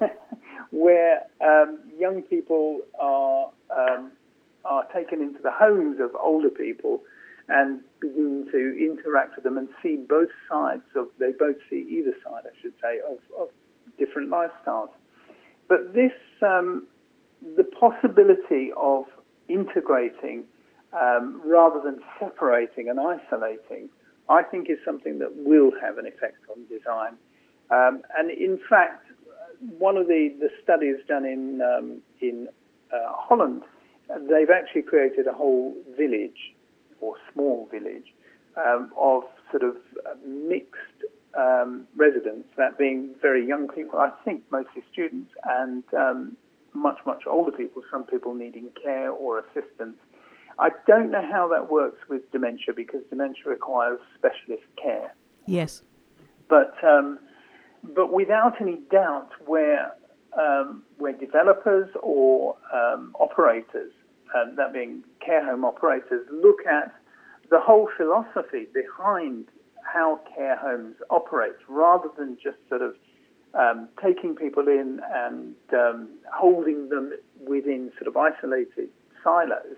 where 0.70 1.22
um, 1.40 1.78
young 1.98 2.22
people 2.22 2.80
are 2.98 3.50
um, 3.76 4.12
are 4.64 4.84
taken 4.92 5.20
into 5.20 5.40
the 5.42 5.50
homes 5.50 6.00
of 6.00 6.14
older 6.16 6.50
people 6.50 7.02
and 7.48 7.80
begin 8.00 8.48
to 8.50 8.76
interact 8.78 9.36
with 9.36 9.44
them 9.44 9.58
and 9.58 9.68
see 9.82 9.96
both 9.96 10.30
sides 10.50 10.82
of 10.96 11.08
they 11.18 11.32
both 11.38 11.56
see 11.68 11.86
either 11.88 12.14
side, 12.24 12.42
I 12.46 12.62
should 12.62 12.72
say, 12.82 13.00
of, 13.08 13.18
of 13.38 13.48
different 13.98 14.30
lifestyles. 14.30 14.88
But 15.68 15.94
this 15.94 16.12
um, 16.42 16.86
the 17.56 17.64
possibility 17.64 18.72
of 18.76 19.04
integrating 19.48 20.44
um, 20.94 21.40
rather 21.44 21.80
than 21.80 22.00
separating 22.18 22.88
and 22.88 22.98
isolating, 23.00 23.88
I 24.28 24.42
think 24.42 24.70
is 24.70 24.78
something 24.84 25.18
that 25.18 25.34
will 25.36 25.72
have 25.82 25.98
an 25.98 26.06
effect 26.06 26.38
on 26.50 26.64
design. 26.66 27.14
Um, 27.70 28.02
and 28.16 28.30
in 28.30 28.58
fact, 28.68 29.06
one 29.78 29.96
of 29.96 30.06
the, 30.06 30.34
the 30.40 30.50
studies 30.62 30.96
done 31.08 31.24
in 31.24 31.60
um, 31.62 32.02
in 32.20 32.48
uh, 32.92 33.12
Holland, 33.12 33.62
they've 34.08 34.50
actually 34.50 34.82
created 34.82 35.26
a 35.26 35.32
whole 35.32 35.74
village 35.96 36.54
or 37.00 37.16
small 37.32 37.68
village 37.70 38.14
um, 38.56 38.92
of 38.96 39.24
sort 39.50 39.62
of 39.62 39.76
mixed 40.26 40.78
um, 41.36 41.86
residents, 41.96 42.48
that 42.56 42.78
being 42.78 43.14
very 43.20 43.46
young 43.46 43.68
people, 43.68 43.98
I 43.98 44.10
think 44.24 44.42
mostly 44.50 44.82
students, 44.92 45.32
and 45.44 45.82
um, 45.96 46.36
much 46.72 46.98
much 47.06 47.24
older 47.26 47.52
people. 47.52 47.82
Some 47.90 48.04
people 48.04 48.34
needing 48.34 48.68
care 48.82 49.10
or 49.10 49.40
assistance. 49.40 49.96
I 50.58 50.70
don't 50.86 51.10
know 51.10 51.22
how 51.22 51.48
that 51.48 51.70
works 51.70 51.98
with 52.08 52.30
dementia 52.30 52.74
because 52.74 53.00
dementia 53.10 53.44
requires 53.46 53.98
specialist 54.16 54.64
care. 54.80 55.14
Yes. 55.46 55.82
But 56.48 56.74
um, 56.84 57.18
but 57.82 58.12
without 58.12 58.60
any 58.60 58.78
doubt, 58.90 59.30
where 59.46 59.92
um, 60.38 60.82
where 60.98 61.12
developers 61.12 61.88
or 62.02 62.56
um, 62.72 63.14
operators, 63.18 63.92
um, 64.34 64.56
that 64.56 64.72
being 64.72 65.02
care 65.24 65.44
home 65.44 65.64
operators, 65.64 66.26
look 66.30 66.66
at 66.66 66.92
the 67.50 67.60
whole 67.60 67.88
philosophy 67.96 68.66
behind 68.72 69.46
how 69.82 70.20
care 70.34 70.56
homes 70.56 70.96
operate, 71.10 71.52
rather 71.68 72.08
than 72.16 72.36
just 72.42 72.56
sort 72.68 72.82
of 72.82 72.94
um, 73.54 73.88
taking 74.02 74.34
people 74.34 74.66
in 74.66 75.00
and 75.14 75.54
um, 75.72 76.08
holding 76.32 76.88
them 76.88 77.12
within 77.46 77.92
sort 77.98 78.08
of 78.08 78.16
isolated 78.16 78.88
silos. 79.22 79.76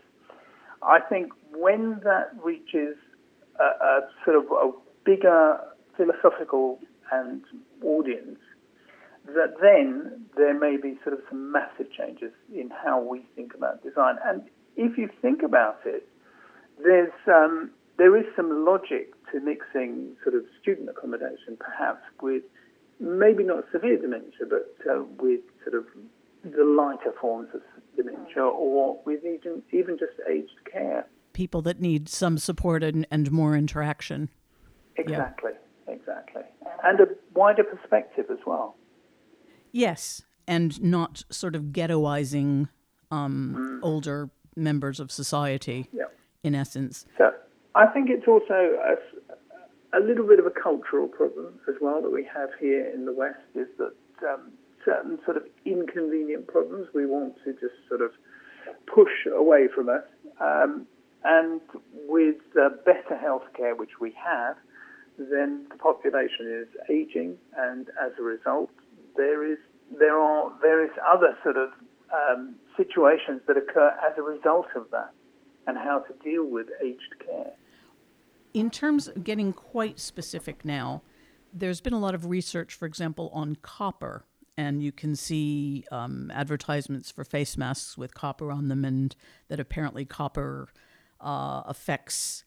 I 0.83 1.01
think 1.01 1.33
when 1.55 2.01
that 2.05 2.31
reaches 2.43 2.97
a, 3.59 3.85
a 3.85 4.01
sort 4.25 4.37
of 4.37 4.45
a 4.51 4.73
bigger 5.05 5.59
philosophical 5.97 6.79
and 7.13 7.43
audience, 7.83 8.39
that 9.27 9.55
then 9.61 10.27
there 10.37 10.59
may 10.59 10.77
be 10.77 10.99
sort 11.03 11.15
of 11.15 11.21
some 11.29 11.51
massive 11.51 11.91
changes 11.93 12.33
in 12.55 12.71
how 12.71 13.01
we 13.01 13.25
think 13.35 13.55
about 13.55 13.83
design. 13.83 14.17
And 14.25 14.43
if 14.77 14.97
you 14.99 15.09
think 15.23 15.43
about 15.43 15.81
it, 15.85 16.07
there's 16.83 17.13
um, 17.27 17.71
there 17.97 18.17
is 18.17 18.25
some 18.37 18.65
logic 18.65 19.15
to 19.33 19.41
mixing 19.41 20.17
sort 20.23 20.35
of 20.35 20.45
student 20.61 20.91
accommodation, 20.91 21.57
perhaps 21.59 22.03
with 22.21 22.43
maybe 23.01 23.43
not 23.43 23.65
severe 23.73 23.99
dementia, 23.99 24.47
but 24.49 24.75
uh, 24.89 25.03
with 25.19 25.41
sort 25.65 25.77
of 25.77 25.87
the 26.45 26.65
lighter 26.65 27.13
forms 27.21 27.49
of 27.55 27.63
dementia, 27.97 28.43
or 28.43 29.01
with 29.05 29.25
even 29.25 29.63
even 29.73 29.99
just 29.99 30.15
aged 30.31 30.71
care. 30.71 31.07
People 31.33 31.63
that 31.63 31.81
need 31.81 32.09
some 32.09 32.39
support 32.39 32.83
and, 32.83 33.07
and 33.11 33.31
more 33.31 33.57
interaction. 33.57 34.31
Exactly, 34.97 35.53
yeah. 35.87 35.95
exactly 35.95 36.43
and 36.87 37.01
a 37.01 37.07
wider 37.35 37.65
perspective 37.65 38.27
as 38.31 38.39
well. 38.47 38.77
Yes, 39.73 40.23
and 40.47 40.81
not 40.83 41.25
sort 41.31 41.55
of 41.55 41.65
ghettoizing 41.65 42.69
um, 43.11 43.57
mm. 43.59 43.87
older 43.87 44.31
members 44.55 45.01
of 45.01 45.11
society, 45.11 45.89
yeah. 45.93 46.05
in 46.43 46.55
essence. 46.55 47.07
So 47.19 47.33
I 47.75 47.87
think 47.87 48.09
it's 48.09 48.27
also 48.27 48.55
a, 48.55 49.99
a, 49.99 50.01
little 50.01 50.27
bit 50.27 50.39
of 50.39 50.47
a 50.47 50.51
cultural 50.51 51.09
problem 51.09 51.59
as 51.69 51.75
well 51.81 52.01
that 52.01 52.11
we 52.11 52.27
have 52.33 52.51
here 52.59 52.91
in 52.93 53.05
the 53.05 53.13
West 53.13 53.41
is 53.55 53.69
that 53.79 53.95
um, 54.27 54.53
certain 54.87 55.19
sort 55.27 55.37
of 55.37 55.43
inconvenient 55.67 56.47
problems 56.47 56.87
we 56.95 57.05
want 57.05 57.35
to 57.45 57.53
just 57.55 57.75
sort 57.89 58.01
of 58.01 58.13
push 58.87 59.27
away 59.35 59.67
from 59.75 59.91
us. 59.91 60.05
Um, 60.41 60.87
and 61.25 61.61
with 62.09 62.37
uh, 62.59 62.71
better 62.85 63.19
healthcare, 63.23 63.77
which 63.77 64.01
we 64.01 64.13
have, 64.13 64.57
then 65.19 65.67
the 65.71 65.77
population 65.77 66.47
is 66.63 66.69
aging, 66.89 67.37
and 67.57 67.89
as 68.01 68.13
a 68.19 68.23
result, 68.23 68.71
there 69.17 69.51
is 69.51 69.59
there 69.99 70.19
are 70.19 70.53
various 70.61 70.93
other 71.07 71.37
sort 71.43 71.57
of 71.57 71.71
um, 72.13 72.57
situations 72.77 73.41
that 73.47 73.57
occur 73.57 73.93
as 74.07 74.17
a 74.19 74.23
result 74.23 74.67
of 74.77 74.87
that, 74.91 75.13
and 75.67 75.77
how 75.77 76.01
to 76.01 76.13
deal 76.23 76.45
with 76.45 76.67
aged 76.85 77.15
care. 77.25 77.53
In 78.55 78.71
terms 78.71 79.09
of 79.09 79.25
getting 79.25 79.53
quite 79.53 79.99
specific 79.99 80.65
now, 80.65 81.03
there's 81.53 81.81
been 81.81 81.93
a 81.93 81.99
lot 81.99 82.15
of 82.15 82.27
research, 82.27 82.75
for 82.75 82.87
example, 82.87 83.31
on 83.33 83.57
copper, 83.63 84.25
and 84.57 84.83
you 84.83 84.93
can 84.93 85.15
see 85.17 85.85
um, 85.91 86.31
advertisements 86.35 87.11
for 87.11 87.25
face 87.25 87.57
masks 87.57 87.99
with 87.99 88.15
copper 88.15 88.51
on 88.51 88.69
them, 88.69 88.85
and 88.85 89.15
that 89.49 89.61
apparently 89.61 90.05
copper 90.05 90.69
uh, 91.21 91.63
affects 91.67 92.45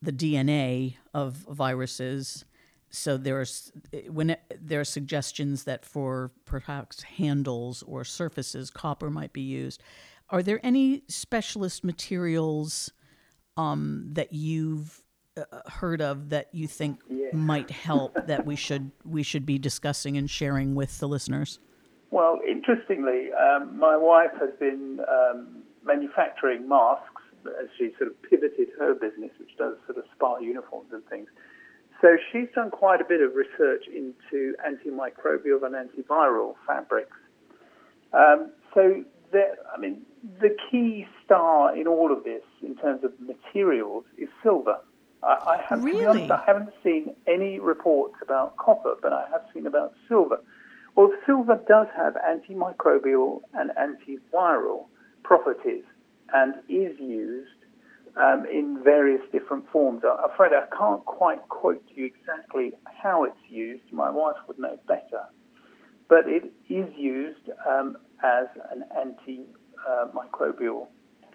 the 0.00 0.12
DNA 0.12 0.96
of 1.14 1.34
viruses. 1.50 2.44
So 2.90 3.16
there's 3.16 3.72
when 4.08 4.30
it, 4.30 4.40
there 4.60 4.80
are 4.80 4.84
suggestions 4.84 5.64
that 5.64 5.84
for 5.84 6.32
perhaps 6.44 7.02
handles 7.02 7.82
or 7.84 8.04
surfaces, 8.04 8.70
copper 8.70 9.10
might 9.10 9.32
be 9.32 9.42
used. 9.42 9.82
Are 10.28 10.42
there 10.42 10.60
any 10.62 11.02
specialist 11.08 11.84
materials 11.84 12.90
um, 13.56 14.08
that 14.12 14.32
you've 14.32 15.02
uh, 15.36 15.44
heard 15.66 16.00
of 16.00 16.28
that 16.30 16.48
you 16.52 16.66
think 16.66 17.00
Yeah. 17.08 17.28
might 17.32 17.70
help 17.88 18.14
that 18.26 18.44
we 18.44 18.56
should 18.56 18.90
we 19.04 19.22
should 19.22 19.46
be 19.46 19.58
discussing 19.58 20.16
and 20.16 20.28
sharing 20.30 20.74
with 20.74 20.98
the 20.98 21.08
listeners? 21.08 21.58
Well, 22.10 22.40
interestingly, 22.46 23.32
um, 23.32 23.78
my 23.78 23.96
wife 23.96 24.32
has 24.38 24.50
been 24.60 25.00
um, 25.08 25.62
manufacturing 25.84 26.68
masks 26.68 27.22
as 27.46 27.68
she 27.78 27.90
sort 27.98 28.10
of 28.10 28.22
pivoted 28.22 28.68
her 28.78 28.94
business, 28.94 29.30
which 29.40 29.56
does 29.56 29.76
sort 29.86 29.98
of 29.98 30.04
spa 30.14 30.36
uniforms 30.38 30.92
and 30.92 31.04
things. 31.06 31.28
So 32.02 32.16
she's 32.30 32.48
done 32.54 32.70
quite 32.70 33.00
a 33.00 33.04
bit 33.04 33.20
of 33.22 33.32
research 33.34 33.84
into 33.88 34.54
antimicrobial 34.66 35.64
and 35.64 35.74
antiviral 35.74 36.54
fabrics. 36.66 37.16
Um, 38.12 38.50
so, 38.74 39.02
there, 39.32 39.56
I 39.74 39.80
mean, 39.80 40.02
the 40.40 40.54
key 40.70 41.06
star 41.24 41.74
in 41.74 41.86
all 41.86 42.12
of 42.12 42.24
this, 42.24 42.42
in 42.60 42.76
terms 42.76 43.02
of 43.04 43.12
materials, 43.20 44.04
is 44.18 44.28
silver. 44.42 44.76
I, 45.22 45.26
I 45.26 45.60
have 45.68 45.82
Really? 45.82 46.06
honest, 46.06 46.30
I 46.30 46.42
haven't 46.46 46.70
seen 46.82 47.14
any 47.26 47.58
reports 47.60 48.14
about 48.22 48.56
copper, 48.56 48.94
but 49.00 49.12
I 49.12 49.24
have 49.30 49.42
seen 49.54 49.66
about 49.66 49.94
silver. 50.08 50.38
Well, 50.96 51.10
silver 51.26 51.60
does 51.68 51.86
have 51.96 52.14
antimicrobial 52.14 53.40
and 53.54 53.70
antiviral 53.70 54.86
properties 55.22 55.84
and 56.32 56.54
is 56.68 56.98
used 56.98 57.48
um, 58.16 58.44
in 58.52 58.80
various 58.84 59.22
different 59.32 59.64
forms. 59.70 60.02
I'm 60.04 60.30
afraid 60.30 60.52
I 60.52 60.66
can't 60.76 61.04
quite 61.04 61.48
quote 61.48 61.82
you 61.94 62.04
exactly 62.04 62.72
how 62.84 63.24
it's 63.24 63.36
used. 63.48 63.84
My 63.92 64.10
wife 64.10 64.36
would 64.48 64.58
know 64.58 64.78
better. 64.86 65.24
But 66.08 66.26
it 66.26 66.52
is 66.68 66.92
used 66.94 67.48
um, 67.68 67.96
as 68.22 68.46
an 68.70 68.84
antimicrobial 68.94 70.88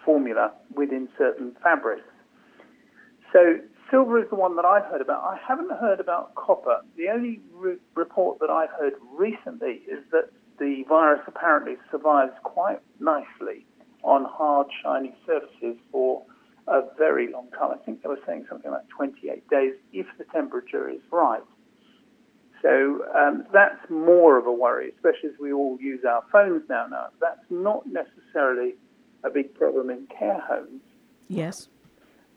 formula 0.06 0.52
within 0.76 1.10
certain 1.18 1.56
fabrics. 1.64 2.04
So 3.34 3.60
silver 3.90 4.22
is 4.22 4.30
the 4.30 4.36
one 4.36 4.56
that 4.56 4.66
I've 4.66 4.86
heard 4.86 5.02
about. 5.02 5.24
I 5.24 5.38
haven't 5.46 5.72
heard 5.72 6.00
about 6.00 6.36
copper. 6.36 6.82
The 6.96 7.10
only 7.10 7.42
re- 7.54 7.78
report 7.96 8.40
that 8.40 8.50
I've 8.50 8.70
heard 8.72 8.94
recently 9.12 9.82
is 9.90 10.04
that 10.12 10.30
the 10.60 10.84
virus 10.88 11.22
apparently 11.28 11.76
survives 11.92 12.34
quite 12.44 12.80
nicely 13.00 13.66
on 14.04 14.26
hard, 14.26 14.68
shiny 14.84 15.16
surfaces 15.26 15.78
for 15.92 16.24
a 16.68 16.82
very 16.98 17.32
long 17.32 17.50
time. 17.52 17.72
I 17.72 17.78
think 17.86 18.04
they 18.04 18.10
were 18.10 18.20
saying 18.26 18.46
something 18.50 18.72
like 18.72 18.88
28 18.90 19.48
days 19.50 19.74
if 19.94 20.06
the 20.18 20.26
temperature 20.26 20.90
is 20.90 21.02
right. 21.12 21.44
So 22.62 23.06
um, 23.16 23.46
that's 23.54 23.90
more 23.90 24.38
of 24.38 24.48
a 24.48 24.52
worry, 24.52 24.92
especially 24.96 25.30
as 25.30 25.40
we 25.40 25.54
all 25.54 25.78
use 25.80 26.04
our 26.08 26.24
phones 26.32 26.64
now. 26.68 26.88
Now, 26.90 27.08
that's 27.22 27.46
not 27.50 27.86
necessarily 27.86 28.74
a 29.24 29.30
big 29.30 29.54
problem 29.54 29.90
in 29.90 30.08
care 30.08 30.40
homes. 30.40 30.82
Yes. 31.28 31.70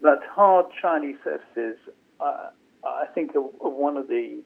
But 0.02 0.20
hard, 0.30 0.66
shiny 0.80 1.16
surfaces, 1.22 1.78
uh, 2.20 2.48
I 2.84 3.06
think, 3.14 3.34
are, 3.34 3.40
are 3.60 3.70
one 3.70 3.96
of 3.96 4.08
the 4.08 4.42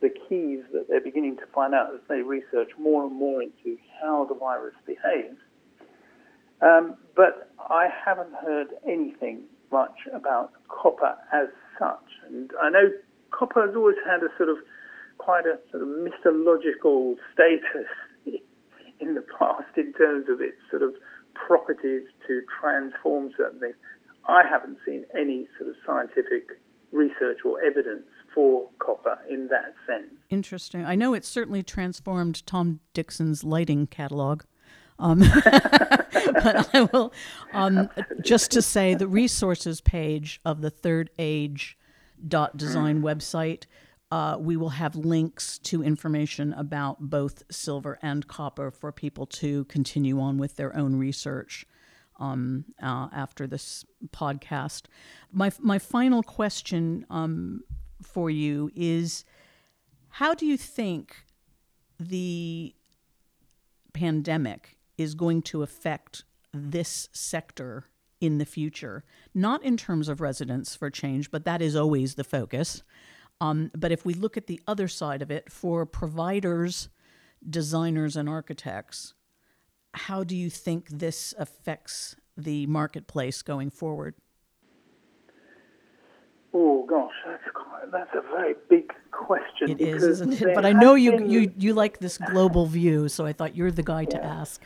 the 0.00 0.10
keys 0.28 0.64
that 0.72 0.88
they're 0.88 1.00
beginning 1.00 1.36
to 1.36 1.46
find 1.54 1.74
out 1.74 1.94
as 1.94 2.00
they 2.08 2.22
research 2.22 2.70
more 2.76 3.04
and 3.06 3.14
more 3.14 3.40
into 3.40 3.78
how 4.02 4.26
the 4.28 4.34
virus 4.34 4.74
behaves. 4.84 5.38
Um, 6.60 6.96
but 7.14 7.52
I 7.70 7.86
haven't 8.04 8.34
heard 8.44 8.68
anything 8.84 9.42
much 9.70 9.94
about 10.12 10.52
copper 10.68 11.16
as 11.32 11.48
such. 11.78 12.04
And 12.26 12.50
I 12.60 12.68
know 12.68 12.90
copper 13.30 13.66
has 13.66 13.76
always 13.76 13.96
had 14.04 14.22
a 14.22 14.28
sort 14.36 14.48
of 14.48 14.56
quite 15.18 15.46
a 15.46 15.58
sort 15.70 15.82
of 15.82 15.88
mythological 15.88 17.16
status 17.32 17.88
in 19.00 19.14
the 19.14 19.24
past 19.38 19.76
in 19.76 19.92
terms 19.92 20.26
of 20.28 20.40
its 20.40 20.58
sort 20.70 20.82
of 20.82 20.94
properties 21.34 22.02
to 22.26 22.42
transform 22.60 23.30
certain 23.36 23.60
things. 23.60 23.76
I 24.28 24.42
haven't 24.48 24.78
seen 24.86 25.04
any 25.18 25.48
sort 25.58 25.70
of 25.70 25.76
scientific 25.86 26.60
research 26.92 27.38
or 27.44 27.62
evidence 27.62 28.04
for 28.34 28.68
copper 28.78 29.18
in 29.28 29.48
that 29.48 29.74
sense. 29.86 30.12
Interesting. 30.30 30.84
I 30.84 30.94
know 30.94 31.14
it 31.14 31.24
certainly 31.24 31.62
transformed 31.62 32.46
Tom 32.46 32.80
Dixon's 32.94 33.44
lighting 33.44 33.86
catalog. 33.86 34.42
Um, 34.98 35.18
but 35.44 36.70
I 36.74 36.88
will 36.92 37.12
um, 37.52 37.88
just 38.22 38.50
to 38.52 38.62
say 38.62 38.94
the 38.94 39.08
resources 39.08 39.80
page 39.80 40.40
of 40.44 40.60
the 40.60 40.70
Third 40.70 41.10
Age 41.18 41.76
dot 42.26 42.56
design 42.56 43.02
website. 43.02 43.64
Uh, 44.12 44.36
we 44.38 44.58
will 44.58 44.68
have 44.68 44.94
links 44.94 45.58
to 45.58 45.82
information 45.82 46.52
about 46.52 47.00
both 47.00 47.42
silver 47.50 47.98
and 48.02 48.28
copper 48.28 48.70
for 48.70 48.92
people 48.92 49.24
to 49.24 49.64
continue 49.64 50.20
on 50.20 50.36
with 50.36 50.56
their 50.56 50.76
own 50.76 50.96
research 50.96 51.64
um, 52.22 52.64
uh, 52.80 53.08
after 53.12 53.46
this 53.46 53.84
podcast. 54.10 54.82
My 55.32 55.50
my 55.58 55.78
final 55.78 56.22
question 56.22 57.04
um, 57.10 57.64
for 58.00 58.30
you 58.30 58.70
is: 58.74 59.24
How 60.08 60.32
do 60.32 60.46
you 60.46 60.56
think 60.56 61.24
the 61.98 62.74
pandemic 63.92 64.78
is 64.96 65.14
going 65.14 65.42
to 65.42 65.62
affect 65.62 66.24
this 66.54 67.08
sector 67.12 67.86
in 68.20 68.38
the 68.38 68.46
future? 68.46 69.04
Not 69.34 69.64
in 69.64 69.76
terms 69.76 70.08
of 70.08 70.20
residents 70.20 70.76
for 70.76 70.90
change, 70.90 71.30
but 71.30 71.44
that 71.44 71.60
is 71.60 71.74
always 71.74 72.14
the 72.14 72.24
focus. 72.24 72.84
Um, 73.40 73.72
but 73.76 73.90
if 73.90 74.06
we 74.06 74.14
look 74.14 74.36
at 74.36 74.46
the 74.46 74.60
other 74.68 74.86
side 74.86 75.20
of 75.22 75.30
it, 75.32 75.50
for 75.50 75.84
providers, 75.84 76.88
designers, 77.50 78.14
and 78.14 78.28
architects, 78.28 79.14
how 79.94 80.24
do 80.24 80.36
you 80.36 80.50
think 80.50 80.88
this 80.88 81.34
affects 81.38 82.16
the 82.36 82.66
marketplace 82.66 83.42
going 83.42 83.70
forward? 83.70 84.14
Oh 86.54 86.84
gosh, 86.86 87.12
that's 87.26 87.42
quite, 87.54 87.90
that's 87.90 88.14
a 88.14 88.20
very 88.20 88.54
big 88.68 88.92
question. 89.10 89.70
It 89.70 89.80
is, 89.80 90.02
isn't 90.02 90.40
it? 90.40 90.54
But 90.54 90.66
I 90.66 90.72
know 90.72 90.94
you, 90.94 91.12
been- 91.12 91.30
you 91.30 91.52
you 91.56 91.72
like 91.72 91.98
this 91.98 92.18
global 92.18 92.66
view, 92.66 93.08
so 93.08 93.24
I 93.24 93.32
thought 93.32 93.56
you're 93.56 93.70
the 93.70 93.82
guy 93.82 94.04
to 94.06 94.22
ask. 94.22 94.62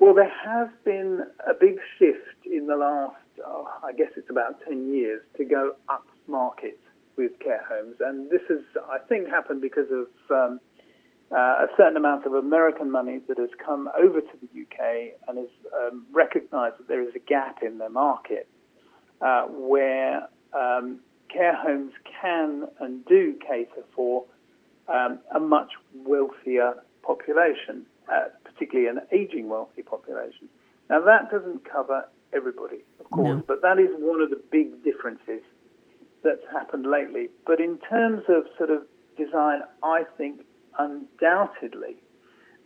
Well, 0.00 0.14
there 0.14 0.32
has 0.44 0.68
been 0.82 1.20
a 1.46 1.52
big 1.52 1.76
shift 1.98 2.46
in 2.50 2.66
the 2.66 2.76
last, 2.76 3.16
oh, 3.46 3.68
I 3.84 3.92
guess 3.92 4.08
it's 4.16 4.30
about 4.30 4.64
10 4.66 4.94
years, 4.94 5.20
to 5.36 5.44
go 5.44 5.74
up 5.90 6.06
market 6.26 6.80
with 7.16 7.38
care 7.38 7.62
homes. 7.68 7.96
And 8.00 8.30
this 8.30 8.40
has, 8.48 8.60
I 8.90 8.96
think, 9.06 9.28
happened 9.28 9.60
because 9.60 9.88
of 9.90 10.06
um, 10.30 10.58
uh, 11.32 11.36
a 11.36 11.66
certain 11.76 11.96
amount 11.96 12.26
of 12.26 12.34
American 12.34 12.90
money 12.90 13.20
that 13.28 13.38
has 13.38 13.50
come 13.64 13.88
over 13.96 14.20
to 14.20 14.32
the 14.42 14.62
UK 14.62 15.14
and 15.28 15.38
has 15.38 15.48
um, 15.78 16.04
recognized 16.12 16.78
that 16.78 16.88
there 16.88 17.02
is 17.02 17.14
a 17.14 17.20
gap 17.20 17.62
in 17.62 17.78
their 17.78 17.90
market 17.90 18.48
uh, 19.20 19.42
where 19.46 20.28
um, 20.52 20.98
care 21.28 21.54
homes 21.54 21.92
can 22.20 22.66
and 22.80 23.04
do 23.04 23.34
cater 23.46 23.84
for 23.94 24.24
um, 24.88 25.20
a 25.34 25.38
much 25.38 25.70
wealthier 25.94 26.74
population, 27.02 27.86
uh, 28.12 28.24
particularly 28.44 28.88
an 28.88 29.00
aging 29.12 29.48
wealthy 29.48 29.82
population. 29.82 30.48
Now, 30.88 31.00
that 31.04 31.30
doesn't 31.30 31.64
cover 31.70 32.08
everybody, 32.32 32.78
of 32.98 33.08
course, 33.10 33.36
No. 33.36 33.44
but 33.46 33.62
that 33.62 33.78
is 33.78 33.90
one 33.98 34.20
of 34.20 34.30
the 34.30 34.40
big 34.50 34.82
differences 34.82 35.42
that's 36.24 36.42
happened 36.52 36.86
lately. 36.86 37.28
But 37.46 37.60
in 37.60 37.78
terms 37.88 38.24
of 38.28 38.44
sort 38.58 38.70
of 38.70 38.82
design, 39.16 39.60
I 39.84 40.04
think 40.18 40.40
undoubtedly 40.80 41.96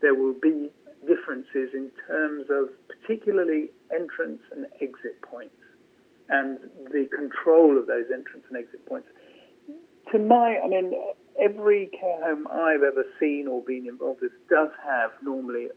there 0.01 0.15
will 0.15 0.35
be 0.35 0.71
differences 1.07 1.71
in 1.75 1.91
terms 2.07 2.47
of 2.51 2.69
particularly 2.89 3.71
entrance 3.95 4.41
and 4.53 4.67
exit 4.81 5.21
points 5.23 5.55
and 6.29 6.59
the 6.91 7.09
control 7.15 7.79
of 7.79 7.87
those 7.87 8.07
entrance 8.13 8.45
and 8.49 8.57
exit 8.57 8.85
points. 8.87 9.09
To 10.13 10.19
my, 10.19 10.59
I 10.65 10.69
mean, 10.69 10.93
every 11.41 11.91
care 11.99 12.21
home 12.25 12.47
I've 12.51 12.83
ever 12.83 13.05
seen 13.21 13.47
or 13.49 13.63
been 13.63 13.87
involved 13.87 14.21
with 14.23 14.33
does 14.49 14.71
have 14.85 15.11
normally 15.23 15.69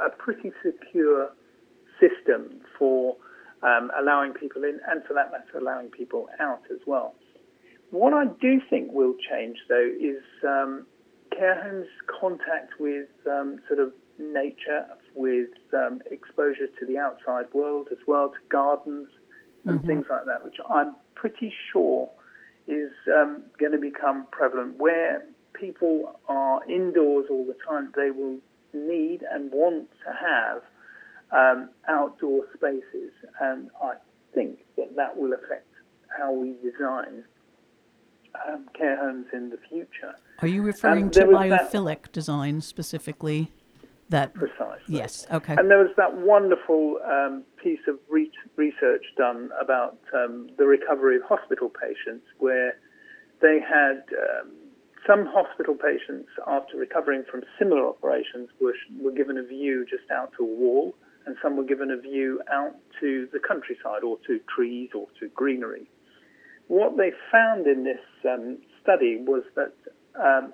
a 0.00 0.10
pretty 0.10 0.52
secure 0.64 1.30
system 2.00 2.60
for 2.78 3.16
um, 3.62 3.90
allowing 3.98 4.32
people 4.32 4.64
in 4.64 4.78
and, 4.88 5.02
for 5.04 5.14
that 5.14 5.32
matter, 5.32 5.58
allowing 5.58 5.88
people 5.88 6.28
out 6.40 6.62
as 6.70 6.78
well. 6.86 7.14
What 7.90 8.12
I 8.12 8.26
do 8.40 8.60
think 8.68 8.92
will 8.92 9.14
change, 9.30 9.56
though, 9.68 9.90
is 9.98 10.22
um, 10.46 10.86
care 11.36 11.62
homes' 11.62 11.86
contact 12.20 12.72
with 12.78 13.08
um, 13.26 13.60
sort 13.68 13.80
of 13.80 13.92
nature, 14.18 14.86
with 15.14 15.50
um, 15.74 16.00
exposure 16.10 16.68
to 16.78 16.86
the 16.86 16.98
outside 16.98 17.46
world 17.52 17.88
as 17.90 17.98
well, 18.06 18.30
to 18.30 18.38
gardens 18.48 19.08
and 19.64 19.84
things 19.84 20.06
like 20.08 20.24
that, 20.26 20.44
which 20.44 20.56
I'm 20.70 20.94
pretty 21.16 21.52
sure 21.72 22.08
is 22.68 22.92
um, 23.14 23.42
going 23.58 23.72
to 23.72 23.78
become 23.78 24.26
prevalent. 24.30 24.78
Where 24.78 25.24
people 25.54 26.20
are 26.28 26.60
indoors 26.70 27.26
all 27.30 27.44
the 27.44 27.56
time, 27.68 27.92
they 27.96 28.10
will 28.10 28.38
need 28.72 29.22
and 29.30 29.50
want 29.50 29.88
to 30.04 30.12
have 30.12 30.62
um, 31.32 31.70
outdoor 31.88 32.44
spaces, 32.54 33.12
and 33.40 33.70
I 33.82 33.94
think 34.34 34.58
that 34.76 34.94
that 34.96 35.16
will 35.16 35.32
affect 35.32 35.66
how 36.16 36.32
we 36.32 36.54
design 36.62 37.24
um, 38.46 38.68
care 38.76 38.96
homes 38.96 39.26
in 39.32 39.50
the 39.50 39.58
future. 39.68 40.14
Are 40.42 40.48
you 40.48 40.62
referring 40.62 41.04
Um, 41.04 41.10
to 41.12 41.24
was 41.26 41.48
that- 41.50 41.70
biophilic 41.72 42.12
design 42.12 42.60
specifically? 42.60 43.50
That 44.08 44.34
precisely. 44.34 44.82
Yes. 44.86 45.26
Okay. 45.32 45.56
And 45.58 45.68
there 45.68 45.78
was 45.82 45.90
that 45.96 46.14
wonderful 46.14 47.00
um, 47.04 47.42
piece 47.56 47.80
of 47.88 47.98
re- 48.08 48.30
research 48.54 49.04
done 49.16 49.50
about 49.60 49.98
um, 50.14 50.48
the 50.58 50.66
recovery 50.66 51.16
of 51.16 51.22
hospital 51.22 51.68
patients, 51.68 52.24
where 52.38 52.78
they 53.40 53.58
had 53.58 54.04
um, 54.12 54.52
some 55.06 55.26
hospital 55.26 55.74
patients, 55.74 56.28
after 56.46 56.76
recovering 56.76 57.24
from 57.28 57.42
similar 57.58 57.84
operations, 57.88 58.48
were, 58.60 58.74
were 59.00 59.10
given 59.10 59.38
a 59.38 59.42
view 59.42 59.84
just 59.84 60.08
out 60.12 60.32
to 60.36 60.44
a 60.44 60.46
wall, 60.46 60.94
and 61.26 61.36
some 61.42 61.56
were 61.56 61.64
given 61.64 61.90
a 61.90 61.96
view 61.96 62.40
out 62.52 62.76
to 63.00 63.26
the 63.32 63.40
countryside 63.40 64.04
or 64.04 64.18
to 64.28 64.38
trees 64.54 64.90
or 64.94 65.08
to 65.18 65.26
greenery. 65.34 65.90
What 66.68 66.96
they 66.96 67.10
found 67.32 67.66
in 67.66 67.82
this 67.82 68.00
um, 68.24 68.58
study 68.82 69.16
was 69.16 69.42
that 69.56 69.72
um, 70.18 70.52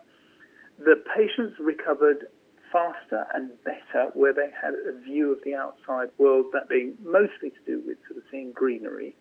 the 0.79 0.96
patients 1.16 1.57
recovered 1.61 2.27
faster 2.72 3.27
and 3.35 3.51
better 3.64 4.11
where 4.14 4.33
they 4.33 4.48
had 4.61 4.72
a 4.75 4.98
view 5.05 5.31
of 5.33 5.38
the 5.44 5.55
outside 5.55 6.09
world, 6.18 6.46
that 6.53 6.68
being 6.68 6.94
mostly 7.05 7.51
to 7.51 7.62
do 7.66 7.83
with 7.87 7.98
sort 8.09 8.16
of 8.16 8.22
seeing 8.31 8.53
greenery, 8.53 9.14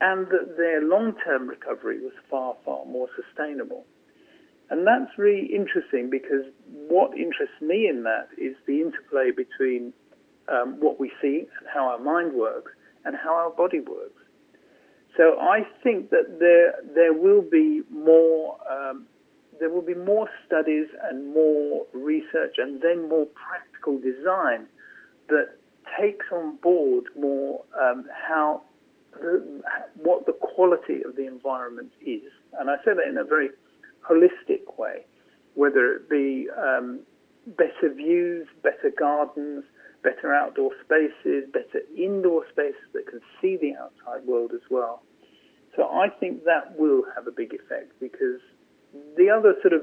and 0.00 0.26
that 0.26 0.56
their 0.56 0.82
long-term 0.82 1.48
recovery 1.48 2.00
was 2.00 2.12
far, 2.28 2.56
far 2.64 2.84
more 2.86 3.08
sustainable. 3.14 3.86
And 4.70 4.86
that's 4.86 5.16
really 5.18 5.46
interesting 5.54 6.10
because 6.10 6.44
what 6.88 7.16
interests 7.16 7.60
me 7.60 7.88
in 7.88 8.02
that 8.04 8.28
is 8.36 8.56
the 8.66 8.80
interplay 8.80 9.30
between 9.30 9.92
um, 10.48 10.80
what 10.80 10.98
we 10.98 11.12
see 11.20 11.46
and 11.58 11.68
how 11.72 11.88
our 11.88 11.98
mind 11.98 12.32
works 12.32 12.72
and 13.04 13.14
how 13.16 13.34
our 13.34 13.50
body 13.50 13.80
works. 13.80 14.22
So 15.16 15.38
I 15.38 15.60
think 15.82 16.10
that 16.10 16.38
there 16.40 16.72
there 16.94 17.12
will 17.12 17.42
be 17.42 17.82
more 17.90 18.56
um, 18.70 19.06
be 19.94 20.00
more 20.00 20.28
studies 20.46 20.86
and 21.04 21.32
more 21.32 21.86
research 21.92 22.56
and 22.58 22.80
then 22.80 23.08
more 23.08 23.26
practical 23.26 23.98
design 23.98 24.66
that 25.28 25.56
takes 26.00 26.26
on 26.32 26.56
board 26.56 27.04
more 27.18 27.62
um, 27.80 28.04
how 28.28 28.62
the, 29.20 29.62
what 29.96 30.26
the 30.26 30.32
quality 30.32 31.02
of 31.04 31.16
the 31.16 31.26
environment 31.26 31.92
is. 32.04 32.22
And 32.58 32.70
I 32.70 32.76
say 32.84 32.92
that 32.94 33.06
in 33.08 33.18
a 33.18 33.24
very 33.24 33.50
holistic 34.08 34.78
way, 34.78 35.04
whether 35.54 35.94
it 35.94 36.08
be 36.08 36.48
um, 36.56 37.00
better 37.46 37.92
views, 37.94 38.46
better 38.62 38.92
gardens, 38.98 39.64
better 40.02 40.34
outdoor 40.34 40.70
spaces, 40.84 41.44
better 41.52 41.84
indoor 41.96 42.44
spaces 42.50 42.82
that 42.94 43.06
can 43.06 43.20
see 43.40 43.56
the 43.56 43.74
outside 43.76 44.26
world 44.26 44.52
as 44.54 44.62
well. 44.70 45.02
So 45.76 45.84
I 45.84 46.08
think 46.08 46.44
that 46.44 46.78
will 46.78 47.02
have 47.14 47.26
a 47.26 47.30
big 47.30 47.54
effect 47.54 47.92
because 48.00 48.40
the 49.16 49.30
other 49.30 49.54
sort 49.62 49.72
of 49.72 49.82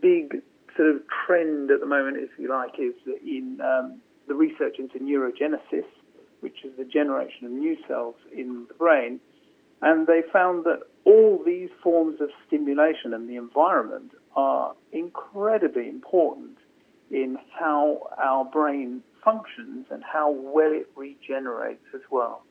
big 0.00 0.42
sort 0.76 0.88
of 0.88 1.02
trend 1.26 1.70
at 1.70 1.80
the 1.80 1.86
moment, 1.86 2.16
if 2.16 2.30
you 2.38 2.48
like, 2.48 2.78
is 2.78 2.94
in 3.24 3.58
um, 3.60 4.00
the 4.28 4.34
research 4.34 4.76
into 4.78 4.98
neurogenesis, 4.98 5.86
which 6.40 6.64
is 6.64 6.72
the 6.78 6.84
generation 6.84 7.46
of 7.46 7.52
new 7.52 7.76
cells 7.86 8.16
in 8.34 8.66
the 8.68 8.74
brain. 8.74 9.20
And 9.80 10.06
they 10.06 10.22
found 10.32 10.64
that 10.64 10.80
all 11.04 11.42
these 11.44 11.68
forms 11.82 12.20
of 12.20 12.30
stimulation 12.46 13.12
and 13.12 13.28
the 13.28 13.36
environment 13.36 14.12
are 14.36 14.74
incredibly 14.92 15.88
important 15.88 16.56
in 17.10 17.36
how 17.58 18.08
our 18.16 18.44
brain 18.44 19.02
functions 19.24 19.86
and 19.90 20.02
how 20.02 20.30
well 20.30 20.72
it 20.72 20.88
regenerates 20.96 21.84
as 21.94 22.00
well. 22.10 22.44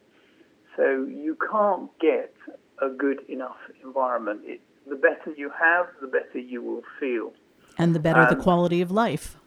So 0.78 1.06
you 1.10 1.38
can't 1.52 1.89
get 2.00 2.34
a 2.82 2.89
good 2.89 3.22
enough 3.30 3.58
environment. 3.84 4.41
It, 4.44 4.62
the 4.88 4.96
better 4.96 5.34
you 5.36 5.52
have, 5.60 5.88
the 6.02 6.08
better 6.08 6.39
you 6.39 6.62
will 6.62 6.84
feel. 7.00 7.34
And 7.78 7.96
the 7.96 8.00
better 8.00 8.26
the 8.30 8.41
quality 8.41 8.82
of 8.82 8.91
life. 8.91 9.38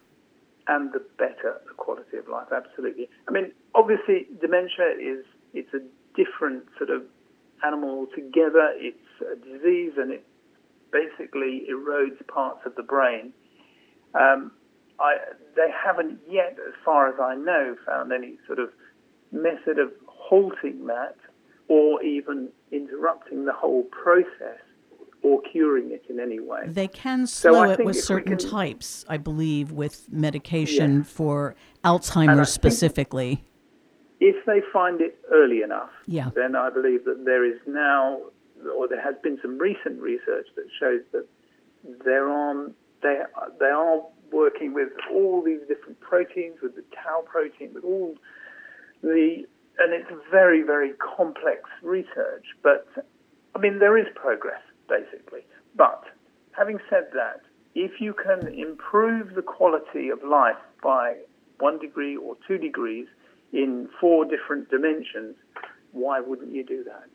And 0.67 0.91
the 0.93 1.03
better 1.17 1.61
the 1.67 1.73
quality 1.77 2.17
of 2.17 2.27
life, 2.27 2.47
absolutely. 2.55 3.07
I 3.27 3.31
mean, 3.31 3.51
obviously, 3.75 4.27
dementia 4.41 4.95
is 4.99 5.25
it's 5.53 5.73
a 5.73 5.79
different 6.15 6.63
sort 6.77 6.89
of 6.89 7.03
animal 7.63 7.89
altogether. 7.89 8.73
It's 8.75 8.97
a 9.21 9.35
disease, 9.35 9.93
and 9.97 10.11
it 10.11 10.25
basically 10.91 11.67
erodes 11.69 12.25
parts 12.27 12.61
of 12.65 12.75
the 12.75 12.83
brain. 12.83 13.33
Um, 14.13 14.51
I, 14.99 15.17
they 15.55 15.69
haven't 15.71 16.19
yet, 16.29 16.57
as 16.67 16.73
far 16.83 17.09
as 17.09 17.15
I 17.19 17.35
know, 17.35 17.75
found 17.85 18.11
any 18.11 18.37
sort 18.47 18.59
of 18.59 18.69
method 19.31 19.77
of 19.77 19.91
halting 20.07 20.87
that 20.87 21.17
or 21.67 22.01
even 22.01 22.49
interrupting 22.71 23.45
the 23.45 23.53
whole 23.53 23.83
process 23.83 24.61
or 25.25 25.41
curing 25.41 25.89
it 25.89 26.05
in 26.07 26.19
any 26.19 26.39
way. 26.39 26.61
They 26.67 26.87
can 26.87 27.25
slow 27.25 27.65
so 27.65 27.71
it 27.71 27.83
with 27.83 27.99
certain 27.99 28.37
can, 28.37 28.47
types, 28.47 29.03
I 29.09 29.17
believe, 29.17 29.71
with 29.71 30.05
medication 30.11 31.03
for 31.03 31.55
Alzheimer's 31.83 32.53
specifically. 32.53 33.43
If 34.19 34.45
they 34.45 34.61
find 34.71 35.01
it 35.01 35.17
early 35.31 35.63
enough, 35.63 35.89
yeah. 36.05 36.29
then 36.35 36.55
I 36.55 36.69
believe 36.69 37.05
that 37.05 37.25
there 37.25 37.43
is 37.43 37.59
now, 37.65 38.19
or 38.77 38.87
there 38.87 39.01
has 39.01 39.15
been 39.23 39.39
some 39.41 39.57
recent 39.57 39.99
research 39.99 40.45
that 40.55 40.67
shows 40.79 41.01
that 41.11 41.25
they're 42.05 42.29
on, 42.29 42.75
they, 43.01 43.21
they 43.59 43.65
are 43.65 44.03
working 44.31 44.73
with 44.73 44.89
all 45.11 45.41
these 45.43 45.61
different 45.67 45.99
proteins, 46.01 46.57
with 46.61 46.75
the 46.75 46.83
tau 46.93 47.23
protein, 47.25 47.73
with 47.73 47.83
all 47.83 48.15
the 49.01 49.45
and 49.77 49.91
it's 49.91 50.09
very, 50.31 50.61
very 50.61 50.93
complex 50.93 51.61
research. 51.81 52.45
But 52.63 52.87
I 53.55 53.59
mean, 53.59 53.79
there 53.79 53.97
is 53.97 54.05
progress 54.15 54.61
basically. 54.87 55.41
But 55.75 56.03
having 56.51 56.79
said 56.89 57.09
that, 57.13 57.41
if 57.75 57.99
you 57.99 58.13
can 58.13 58.47
improve 58.53 59.35
the 59.35 59.41
quality 59.41 60.09
of 60.09 60.23
life 60.23 60.55
by 60.81 61.15
one 61.59 61.79
degree 61.79 62.15
or 62.15 62.35
two 62.47 62.57
degrees 62.57 63.07
in 63.51 63.89
four 63.99 64.25
different 64.25 64.69
dimensions, 64.69 65.35
why 65.91 66.19
wouldn't 66.19 66.53
you 66.53 66.63
do 66.63 66.83
that? 66.83 67.09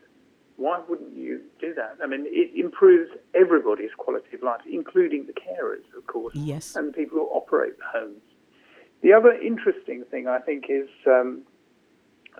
Why 0.57 0.79
wouldn't 0.87 1.15
you 1.15 1.41
do 1.59 1.73
that? 1.73 1.97
I 2.03 2.07
mean, 2.07 2.25
it 2.27 2.51
improves 2.55 3.09
everybody's 3.33 3.89
quality 3.97 4.35
of 4.35 4.43
life, 4.43 4.61
including 4.71 5.25
the 5.25 5.33
carers, 5.33 5.85
of 5.97 6.05
course, 6.05 6.35
yes. 6.35 6.75
and 6.75 6.89
the 6.89 6.93
people 6.93 7.17
who 7.17 7.25
operate 7.25 7.77
the 7.77 7.99
homes. 7.99 8.21
The 9.01 9.13
other 9.13 9.31
interesting 9.33 10.03
thing, 10.11 10.27
I 10.27 10.37
think, 10.39 10.65
is 10.69 10.87
um, 11.07 11.41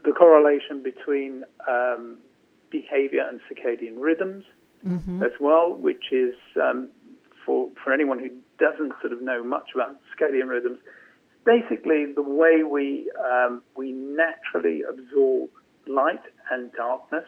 the 0.05 0.11
correlation 0.11 0.83
between 0.83 1.43
um, 1.67 2.19
behavior 2.69 3.27
and 3.27 3.39
circadian 3.49 3.95
rhythms 3.97 4.45
mm-hmm. 4.85 5.23
as 5.23 5.31
well, 5.39 5.73
which 5.73 6.11
is 6.11 6.35
um, 6.61 6.89
for 7.45 7.69
for 7.83 7.93
anyone 7.93 8.19
who 8.19 8.29
doesn't 8.59 8.93
sort 9.01 9.13
of 9.13 9.21
know 9.21 9.43
much 9.43 9.69
about 9.75 9.97
circadian 10.11 10.47
rhythms, 10.47 10.79
basically 11.45 12.11
the 12.13 12.21
way 12.21 12.63
we 12.63 13.11
um, 13.19 13.61
we 13.75 13.91
naturally 13.91 14.83
absorb 14.87 15.49
light 15.87 16.21
and 16.51 16.71
darkness, 16.73 17.25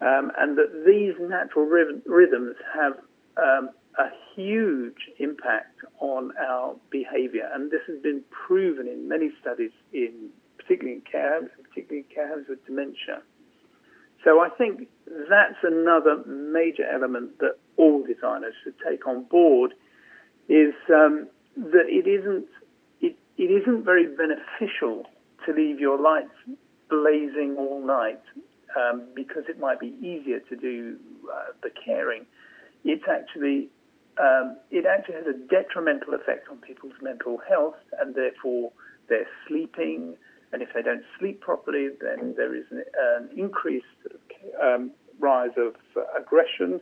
um, 0.00 0.32
and 0.38 0.58
that 0.58 0.84
these 0.86 1.14
natural 1.20 1.66
rhythms 1.66 2.56
have 2.74 2.94
um, 3.36 3.70
a 3.98 4.08
huge 4.34 5.10
impact 5.18 5.80
on 6.00 6.32
our 6.38 6.76
behavior, 6.90 7.48
and 7.52 7.70
this 7.70 7.82
has 7.86 8.00
been 8.02 8.22
proven 8.30 8.88
in 8.88 9.08
many 9.08 9.30
studies 9.40 9.72
in 9.92 10.30
particularly 10.56 10.96
in 10.96 11.02
care 11.10 11.34
homes, 11.34 11.50
particularly 11.68 12.06
in 12.08 12.14
care 12.14 12.28
homes 12.28 12.46
with 12.48 12.64
dementia. 12.66 13.22
So 14.24 14.40
I 14.40 14.48
think 14.50 14.88
that's 15.28 15.58
another 15.62 16.22
major 16.26 16.84
element 16.84 17.38
that 17.38 17.56
all 17.76 18.04
designers 18.04 18.54
should 18.62 18.74
take 18.86 19.06
on 19.06 19.24
board 19.24 19.74
is 20.48 20.74
um, 20.92 21.28
that 21.56 21.86
it 21.88 22.06
isn't 22.06 22.46
it, 23.00 23.16
it 23.38 23.50
isn't 23.62 23.84
very 23.84 24.06
beneficial 24.06 25.06
to 25.46 25.52
leave 25.52 25.80
your 25.80 25.98
lights 25.98 26.34
blazing 26.90 27.56
all 27.58 27.84
night 27.84 28.20
um, 28.76 29.04
because 29.14 29.44
it 29.48 29.58
might 29.58 29.80
be 29.80 29.94
easier 30.00 30.40
to 30.40 30.56
do 30.56 30.96
uh, 31.32 31.52
the 31.62 31.70
caring. 31.70 32.26
It's 32.84 33.04
actually 33.08 33.68
um, 34.20 34.56
it 34.70 34.84
actually 34.84 35.14
has 35.14 35.26
a 35.26 35.38
detrimental 35.48 36.14
effect 36.14 36.48
on 36.50 36.58
people's 36.58 36.94
mental 37.00 37.40
health 37.48 37.76
and 37.98 38.14
therefore 38.14 38.72
their 39.08 39.26
sleeping, 39.46 40.16
and 40.52 40.62
if 40.62 40.70
they 40.74 40.82
don't 40.82 41.04
sleep 41.18 41.40
properly, 41.40 41.88
then 42.00 42.34
there 42.36 42.54
is 42.54 42.64
an, 42.70 42.82
an 42.98 43.38
increased 43.38 43.86
um, 44.62 44.90
rise 45.18 45.50
of 45.56 45.74
aggression. 46.16 46.80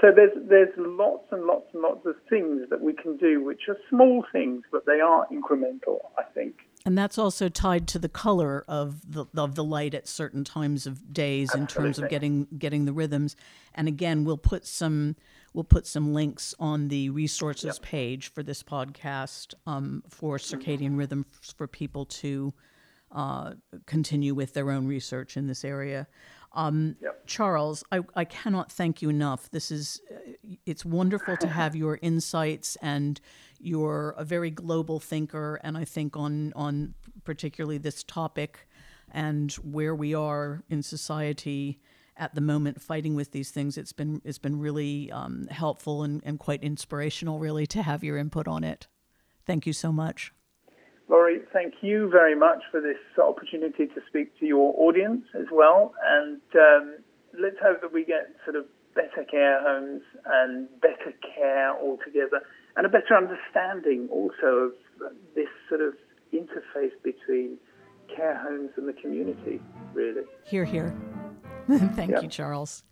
So 0.00 0.08
there's 0.14 0.32
there's 0.48 0.72
lots 0.78 1.26
and 1.30 1.44
lots 1.44 1.66
and 1.74 1.82
lots 1.82 2.06
of 2.06 2.14
things 2.28 2.62
that 2.70 2.80
we 2.80 2.94
can 2.94 3.16
do, 3.18 3.44
which 3.44 3.68
are 3.68 3.76
small 3.90 4.24
things, 4.32 4.64
but 4.72 4.86
they 4.86 5.00
are 5.00 5.26
incremental. 5.30 5.98
I 6.16 6.22
think. 6.34 6.54
And 6.86 6.96
that's 6.96 7.18
also 7.18 7.50
tied 7.50 7.86
to 7.88 7.98
the 7.98 8.08
color 8.08 8.64
of 8.66 9.12
the 9.12 9.26
of 9.36 9.54
the 9.54 9.64
light 9.64 9.92
at 9.92 10.08
certain 10.08 10.42
times 10.42 10.86
of 10.86 11.12
days 11.12 11.50
Absolutely. 11.50 11.60
in 11.60 11.66
terms 11.66 11.98
of 11.98 12.08
getting 12.08 12.46
getting 12.58 12.86
the 12.86 12.94
rhythms. 12.94 13.36
And 13.74 13.88
again, 13.88 14.24
we'll 14.24 14.38
put 14.38 14.66
some 14.66 15.16
we'll 15.52 15.64
put 15.64 15.86
some 15.86 16.14
links 16.14 16.54
on 16.58 16.88
the 16.88 17.10
resources 17.10 17.78
yep. 17.78 17.82
page 17.82 18.28
for 18.28 18.42
this 18.42 18.62
podcast 18.62 19.52
um, 19.66 20.02
for 20.08 20.38
circadian 20.38 20.96
rhythm 20.96 21.26
for 21.56 21.66
people 21.66 22.06
to 22.06 22.54
uh, 23.12 23.54
continue 23.86 24.34
with 24.34 24.54
their 24.54 24.70
own 24.70 24.86
research 24.86 25.36
in 25.36 25.46
this 25.46 25.64
area. 25.64 26.06
Um, 26.52 26.96
Yep. 27.00 27.26
Charles, 27.26 27.84
I, 27.92 28.00
I 28.14 28.24
cannot 28.24 28.72
thank 28.72 29.02
you 29.02 29.08
enough. 29.08 29.50
This 29.50 29.70
is 29.70 30.00
uh, 30.10 30.32
it's 30.66 30.84
wonderful 30.84 31.36
to 31.36 31.46
have 31.46 31.76
your 31.76 31.98
insights 32.02 32.76
and 32.82 33.20
you're 33.60 34.14
a 34.16 34.24
very 34.24 34.50
global 34.50 34.98
thinker 34.98 35.60
and 35.62 35.78
I 35.78 35.84
think 35.84 36.16
on 36.16 36.52
on 36.56 36.94
particularly 37.24 37.78
this 37.78 38.02
topic 38.02 38.66
and 39.12 39.52
where 39.54 39.94
we 39.94 40.14
are 40.14 40.64
in 40.68 40.82
society 40.82 41.80
at 42.16 42.34
the 42.34 42.40
moment 42.40 42.82
fighting 42.82 43.14
with 43.14 43.32
these 43.32 43.50
things 43.50 43.78
it's 43.78 43.92
been 43.92 44.20
it's 44.24 44.38
been 44.38 44.58
really 44.58 45.10
um, 45.12 45.46
helpful 45.50 46.02
and, 46.02 46.20
and 46.24 46.38
quite 46.38 46.64
inspirational 46.64 47.38
really 47.38 47.66
to 47.68 47.82
have 47.82 48.02
your 48.02 48.16
input 48.16 48.48
on 48.48 48.64
it. 48.64 48.88
Thank 49.46 49.66
you 49.66 49.72
so 49.72 49.92
much. 49.92 50.32
Laurie, 51.10 51.40
thank 51.52 51.74
you 51.82 52.08
very 52.08 52.36
much 52.36 52.62
for 52.70 52.80
this 52.80 52.96
opportunity 53.20 53.86
to 53.86 54.00
speak 54.08 54.38
to 54.38 54.46
your 54.46 54.72
audience 54.78 55.24
as 55.34 55.46
well. 55.52 55.92
And 56.08 56.40
um, 56.54 56.94
let's 57.38 57.56
hope 57.60 57.80
that 57.82 57.92
we 57.92 58.04
get 58.04 58.30
sort 58.44 58.54
of 58.54 58.64
better 58.94 59.24
care 59.28 59.60
homes 59.60 60.02
and 60.24 60.68
better 60.80 61.12
care 61.36 61.72
altogether 61.82 62.40
and 62.76 62.86
a 62.86 62.88
better 62.88 63.16
understanding 63.16 64.08
also 64.12 64.46
of 64.46 64.72
this 65.34 65.48
sort 65.68 65.80
of 65.80 65.94
interface 66.32 66.92
between 67.02 67.58
care 68.14 68.38
homes 68.38 68.70
and 68.76 68.88
the 68.88 68.92
community, 68.92 69.60
really. 69.92 70.22
Here, 70.46 70.64
here. 70.64 70.94
Thank 71.68 72.12
Yeah. 72.12 72.20
you, 72.20 72.28
Charles. 72.28 72.84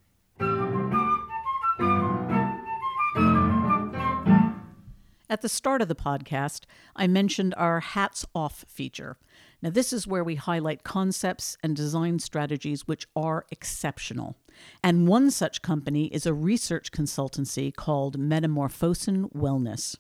At 5.31 5.43
the 5.43 5.49
start 5.49 5.83
of 5.83 5.89
the 5.89 5.95
podcast, 5.95 6.63
I 6.97 7.07
mentioned 7.07 7.53
our 7.59 7.81
Hats 7.81 8.25
Off 8.35 8.65
feature. 8.67 9.19
Now, 9.61 9.69
this 9.69 9.93
is 9.93 10.07
where 10.07 10.25
we 10.25 10.37
highlight 10.37 10.85
concepts 10.85 11.59
and 11.63 11.77
design 11.77 12.19
strategies 12.19 12.89
which 12.89 13.07
are 13.15 13.45
exceptional. 13.51 14.37
And 14.83 15.07
one 15.07 15.31
such 15.31 15.61
company 15.61 16.07
is 16.07 16.25
a 16.25 16.33
research 16.33 16.93
consultancy 16.93 17.75
called 17.75 18.19
Metamorphosin 18.19 19.31
Wellness. 19.35 19.97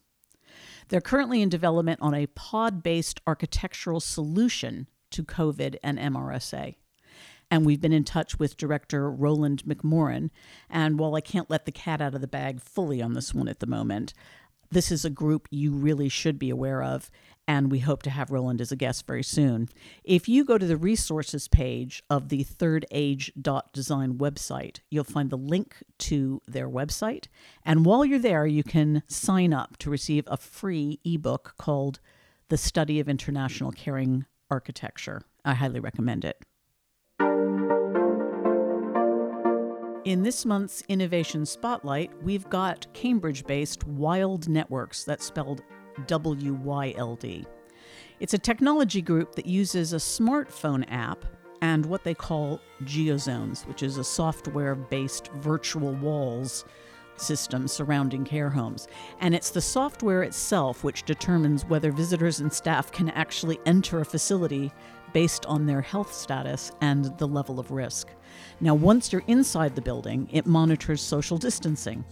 They're 0.88 1.02
currently 1.02 1.42
in 1.42 1.50
development 1.50 2.00
on 2.00 2.14
a 2.14 2.28
pod 2.28 2.82
based 2.82 3.20
architectural 3.26 4.00
solution 4.00 4.86
to 5.10 5.22
COVID 5.22 5.76
and 5.82 5.98
MRSA. 5.98 6.76
And 7.50 7.66
we've 7.66 7.80
been 7.80 7.92
in 7.92 8.04
touch 8.04 8.38
with 8.38 8.56
director 8.56 9.10
Roland 9.10 9.64
McMoran. 9.64 10.30
And 10.70 10.98
while 10.98 11.14
I 11.14 11.20
can't 11.20 11.50
let 11.50 11.66
the 11.66 11.72
cat 11.72 12.00
out 12.00 12.14
of 12.14 12.20
the 12.20 12.26
bag 12.26 12.60
fully 12.60 13.02
on 13.02 13.14
this 13.14 13.34
one 13.34 13.48
at 13.48 13.60
the 13.60 13.66
moment, 13.66 14.12
this 14.70 14.92
is 14.92 15.04
a 15.04 15.10
group 15.10 15.48
you 15.50 15.72
really 15.72 16.08
should 16.08 16.38
be 16.38 16.50
aware 16.50 16.82
of, 16.82 17.10
and 17.46 17.70
we 17.70 17.78
hope 17.78 18.02
to 18.02 18.10
have 18.10 18.30
Roland 18.30 18.60
as 18.60 18.70
a 18.70 18.76
guest 18.76 19.06
very 19.06 19.22
soon. 19.22 19.68
If 20.04 20.28
you 20.28 20.44
go 20.44 20.58
to 20.58 20.66
the 20.66 20.76
resources 20.76 21.48
page 21.48 22.02
of 22.10 22.28
the 22.28 22.42
Third 22.42 22.84
Age 22.90 23.32
Design 23.72 24.18
website, 24.18 24.80
you'll 24.90 25.04
find 25.04 25.30
the 25.30 25.38
link 25.38 25.76
to 25.98 26.42
their 26.46 26.68
website. 26.68 27.28
And 27.64 27.86
while 27.86 28.04
you're 28.04 28.18
there, 28.18 28.46
you 28.46 28.62
can 28.62 29.02
sign 29.08 29.54
up 29.54 29.78
to 29.78 29.90
receive 29.90 30.24
a 30.26 30.36
free 30.36 31.00
ebook 31.04 31.54
called 31.56 32.00
The 32.50 32.58
Study 32.58 33.00
of 33.00 33.08
International 33.08 33.72
Caring 33.72 34.26
Architecture. 34.50 35.22
I 35.44 35.54
highly 35.54 35.80
recommend 35.80 36.26
it. 36.26 36.44
In 40.08 40.22
this 40.22 40.46
month's 40.46 40.82
Innovation 40.88 41.44
Spotlight, 41.44 42.10
we've 42.22 42.48
got 42.48 42.86
Cambridge 42.94 43.44
based 43.44 43.86
Wyld 43.86 44.48
Networks, 44.48 45.04
that's 45.04 45.26
spelled 45.26 45.60
W 46.06 46.54
Y 46.54 46.94
L 46.96 47.14
D. 47.16 47.44
It's 48.18 48.32
a 48.32 48.38
technology 48.38 49.02
group 49.02 49.34
that 49.34 49.44
uses 49.44 49.92
a 49.92 49.96
smartphone 49.96 50.86
app 50.90 51.26
and 51.60 51.84
what 51.84 52.04
they 52.04 52.14
call 52.14 52.58
geozones, 52.84 53.66
which 53.66 53.82
is 53.82 53.98
a 53.98 54.02
software 54.02 54.74
based 54.74 55.28
virtual 55.34 55.92
walls 55.96 56.64
system 57.16 57.68
surrounding 57.68 58.24
care 58.24 58.48
homes. 58.48 58.88
And 59.20 59.34
it's 59.34 59.50
the 59.50 59.60
software 59.60 60.22
itself 60.22 60.84
which 60.84 61.02
determines 61.02 61.66
whether 61.66 61.92
visitors 61.92 62.40
and 62.40 62.50
staff 62.50 62.90
can 62.92 63.10
actually 63.10 63.60
enter 63.66 64.00
a 64.00 64.06
facility 64.06 64.72
based 65.12 65.44
on 65.44 65.66
their 65.66 65.82
health 65.82 66.14
status 66.14 66.72
and 66.80 67.14
the 67.18 67.28
level 67.28 67.60
of 67.60 67.70
risk. 67.72 68.08
Now, 68.60 68.74
once 68.74 69.12
you're 69.12 69.24
inside 69.26 69.74
the 69.74 69.82
building, 69.82 70.28
it 70.32 70.46
monitors 70.46 71.00
social 71.00 71.38
distancing. 71.38 72.04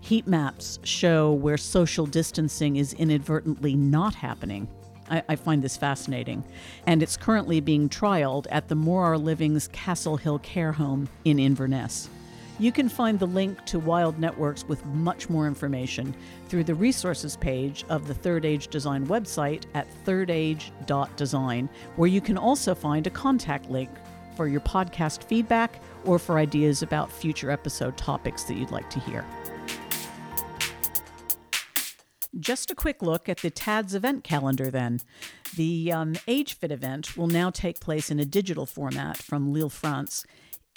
Heat 0.00 0.26
maps 0.26 0.78
show 0.84 1.32
where 1.32 1.56
social 1.56 2.06
distancing 2.06 2.76
is 2.76 2.92
inadvertently 2.92 3.74
not 3.74 4.14
happening. 4.14 4.68
I, 5.10 5.22
I 5.28 5.36
find 5.36 5.62
this 5.62 5.76
fascinating. 5.76 6.44
And 6.86 7.02
it's 7.02 7.16
currently 7.16 7.60
being 7.60 7.88
trialed 7.88 8.46
at 8.50 8.68
the 8.68 8.74
Morar 8.74 9.18
Living's 9.18 9.68
Castle 9.68 10.16
Hill 10.16 10.38
Care 10.40 10.72
Home 10.72 11.08
in 11.24 11.38
Inverness. 11.38 12.08
You 12.58 12.72
can 12.72 12.88
find 12.88 13.18
the 13.18 13.26
link 13.26 13.62
to 13.66 13.78
Wyld 13.78 14.18
Networks 14.18 14.64
with 14.64 14.82
much 14.86 15.28
more 15.28 15.46
information 15.46 16.14
through 16.48 16.64
the 16.64 16.74
resources 16.74 17.36
page 17.36 17.84
of 17.90 18.06
the 18.06 18.14
Third 18.14 18.46
Age 18.46 18.68
Design 18.68 19.06
website 19.06 19.64
at 19.74 19.86
thirdage.design, 20.06 21.68
where 21.96 22.08
you 22.08 22.20
can 22.22 22.38
also 22.38 22.74
find 22.74 23.06
a 23.06 23.10
contact 23.10 23.70
link 23.70 23.90
for 24.36 24.46
your 24.46 24.60
podcast 24.60 25.24
feedback 25.24 25.80
or 26.04 26.18
for 26.18 26.38
ideas 26.38 26.82
about 26.82 27.10
future 27.10 27.50
episode 27.50 27.96
topics 27.96 28.44
that 28.44 28.54
you'd 28.54 28.70
like 28.70 28.88
to 28.90 29.00
hear. 29.00 29.24
Just 32.38 32.70
a 32.70 32.74
quick 32.74 33.00
look 33.00 33.28
at 33.28 33.38
the 33.38 33.50
TADS 33.50 33.94
event 33.94 34.22
calendar 34.22 34.70
then. 34.70 35.00
The 35.56 35.90
um, 35.90 36.12
AgeFit 36.28 36.70
event 36.70 37.16
will 37.16 37.28
now 37.28 37.48
take 37.48 37.80
place 37.80 38.10
in 38.10 38.20
a 38.20 38.26
digital 38.26 38.66
format 38.66 39.16
from 39.16 39.52
Lille, 39.52 39.70
France 39.70 40.26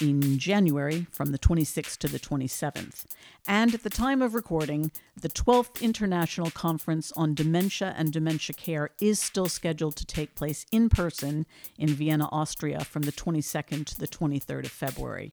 in 0.02 0.38
January 0.38 1.08
from 1.12 1.32
the 1.32 1.40
26th 1.40 1.98
to 1.98 2.08
the 2.08 2.20
27th. 2.20 3.06
And 3.48 3.74
at 3.74 3.84
the 3.84 3.90
time 3.90 4.22
of 4.22 4.34
recording, 4.34 4.92
the 5.20 5.30
12th 5.30 5.82
International 5.82 6.52
Conference 6.52 7.12
on 7.14 7.34
Dementia 7.34 7.94
and 7.98 8.12
Dementia 8.12 8.54
Care 8.54 8.92
is 9.02 9.20
still 9.20 9.48
scheduled 9.48 9.96
to 9.98 10.06
take 10.06 10.36
place 10.36 10.66
in 10.72 10.90
person 10.90 11.46
in 11.78 11.90
Vienna, 11.90 12.30
Austria 12.32 12.84
from 12.84 13.04
the 13.04 13.12
22nd 13.12 13.86
to 13.86 14.00
the 14.00 14.08
23rd 14.08 14.66
of 14.66 14.72
February. 14.72 15.32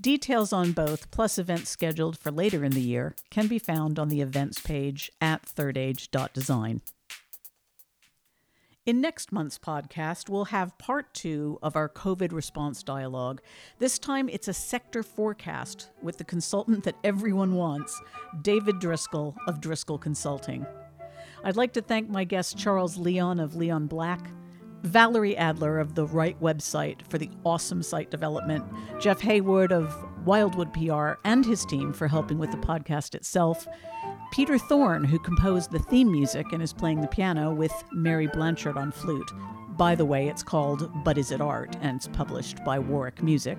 Details 0.00 0.52
on 0.52 0.72
both, 0.72 1.10
plus 1.10 1.38
events 1.38 1.70
scheduled 1.70 2.18
for 2.18 2.30
later 2.30 2.64
in 2.64 2.72
the 2.72 2.80
year, 2.80 3.14
can 3.30 3.46
be 3.46 3.58
found 3.58 3.98
on 3.98 4.08
the 4.08 4.20
events 4.20 4.60
page 4.60 5.10
at 5.20 5.42
thirdage.design. 5.42 6.80
In 8.86 9.00
next 9.00 9.32
month's 9.32 9.58
podcast, 9.58 10.28
we'll 10.28 10.44
have 10.44 10.76
part 10.76 11.14
two 11.14 11.58
of 11.62 11.74
our 11.74 11.88
COVID 11.88 12.32
response 12.34 12.82
dialogue. 12.82 13.40
This 13.78 13.98
time, 13.98 14.28
it's 14.28 14.46
a 14.46 14.52
sector 14.52 15.02
forecast 15.02 15.88
with 16.02 16.18
the 16.18 16.24
consultant 16.24 16.84
that 16.84 16.98
everyone 17.02 17.54
wants, 17.54 17.98
David 18.42 18.80
Driscoll 18.80 19.34
of 19.48 19.62
Driscoll 19.62 19.96
Consulting. 19.96 20.66
I'd 21.42 21.56
like 21.56 21.72
to 21.72 21.80
thank 21.80 22.10
my 22.10 22.24
guest 22.24 22.58
Charles 22.58 22.98
Leon 22.98 23.40
of 23.40 23.56
Leon 23.56 23.86
Black, 23.86 24.30
Valerie 24.84 25.36
Adler 25.38 25.78
of 25.78 25.94
the 25.94 26.06
Right 26.06 26.38
website 26.42 27.00
for 27.08 27.16
the 27.16 27.30
awesome 27.42 27.82
site 27.82 28.10
development, 28.10 28.64
Jeff 29.00 29.18
Haywood 29.22 29.72
of 29.72 29.96
Wildwood 30.26 30.74
PR 30.74 31.12
and 31.24 31.44
his 31.44 31.64
team 31.64 31.94
for 31.94 32.06
helping 32.06 32.38
with 32.38 32.50
the 32.50 32.58
podcast 32.58 33.14
itself, 33.14 33.66
Peter 34.30 34.58
Thorne, 34.58 35.02
who 35.02 35.18
composed 35.18 35.70
the 35.70 35.78
theme 35.78 36.12
music 36.12 36.52
and 36.52 36.62
is 36.62 36.74
playing 36.74 37.00
the 37.00 37.08
piano 37.08 37.54
with 37.54 37.72
Mary 37.92 38.26
Blanchard 38.26 38.76
on 38.76 38.92
flute. 38.92 39.32
By 39.70 39.94
the 39.94 40.04
way, 40.04 40.28
it's 40.28 40.42
called 40.42 40.90
But 41.02 41.16
Is 41.16 41.32
It 41.32 41.40
Art 41.40 41.74
and 41.80 41.96
it's 41.96 42.08
published 42.08 42.62
by 42.62 42.78
Warwick 42.78 43.22
Music. 43.22 43.56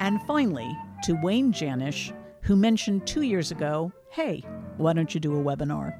And 0.00 0.20
finally, 0.22 0.76
to 1.04 1.14
Wayne 1.22 1.52
Janish, 1.52 2.12
who 2.40 2.56
mentioned 2.56 3.06
two 3.06 3.22
years 3.22 3.52
ago, 3.52 3.92
hey, 4.10 4.44
why 4.76 4.92
don't 4.92 5.14
you 5.14 5.20
do 5.20 5.38
a 5.38 5.42
webinar? 5.42 5.96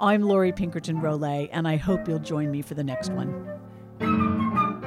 I'm 0.00 0.22
Laurie 0.22 0.52
Pinkerton 0.52 1.00
Rolay, 1.00 1.50
and 1.52 1.68
I 1.68 1.76
hope 1.76 2.08
you'll 2.08 2.18
join 2.18 2.50
me 2.50 2.62
for 2.62 2.74
the 2.74 2.82
next 2.82 3.12
one. 3.12 3.59
thank 4.00 4.80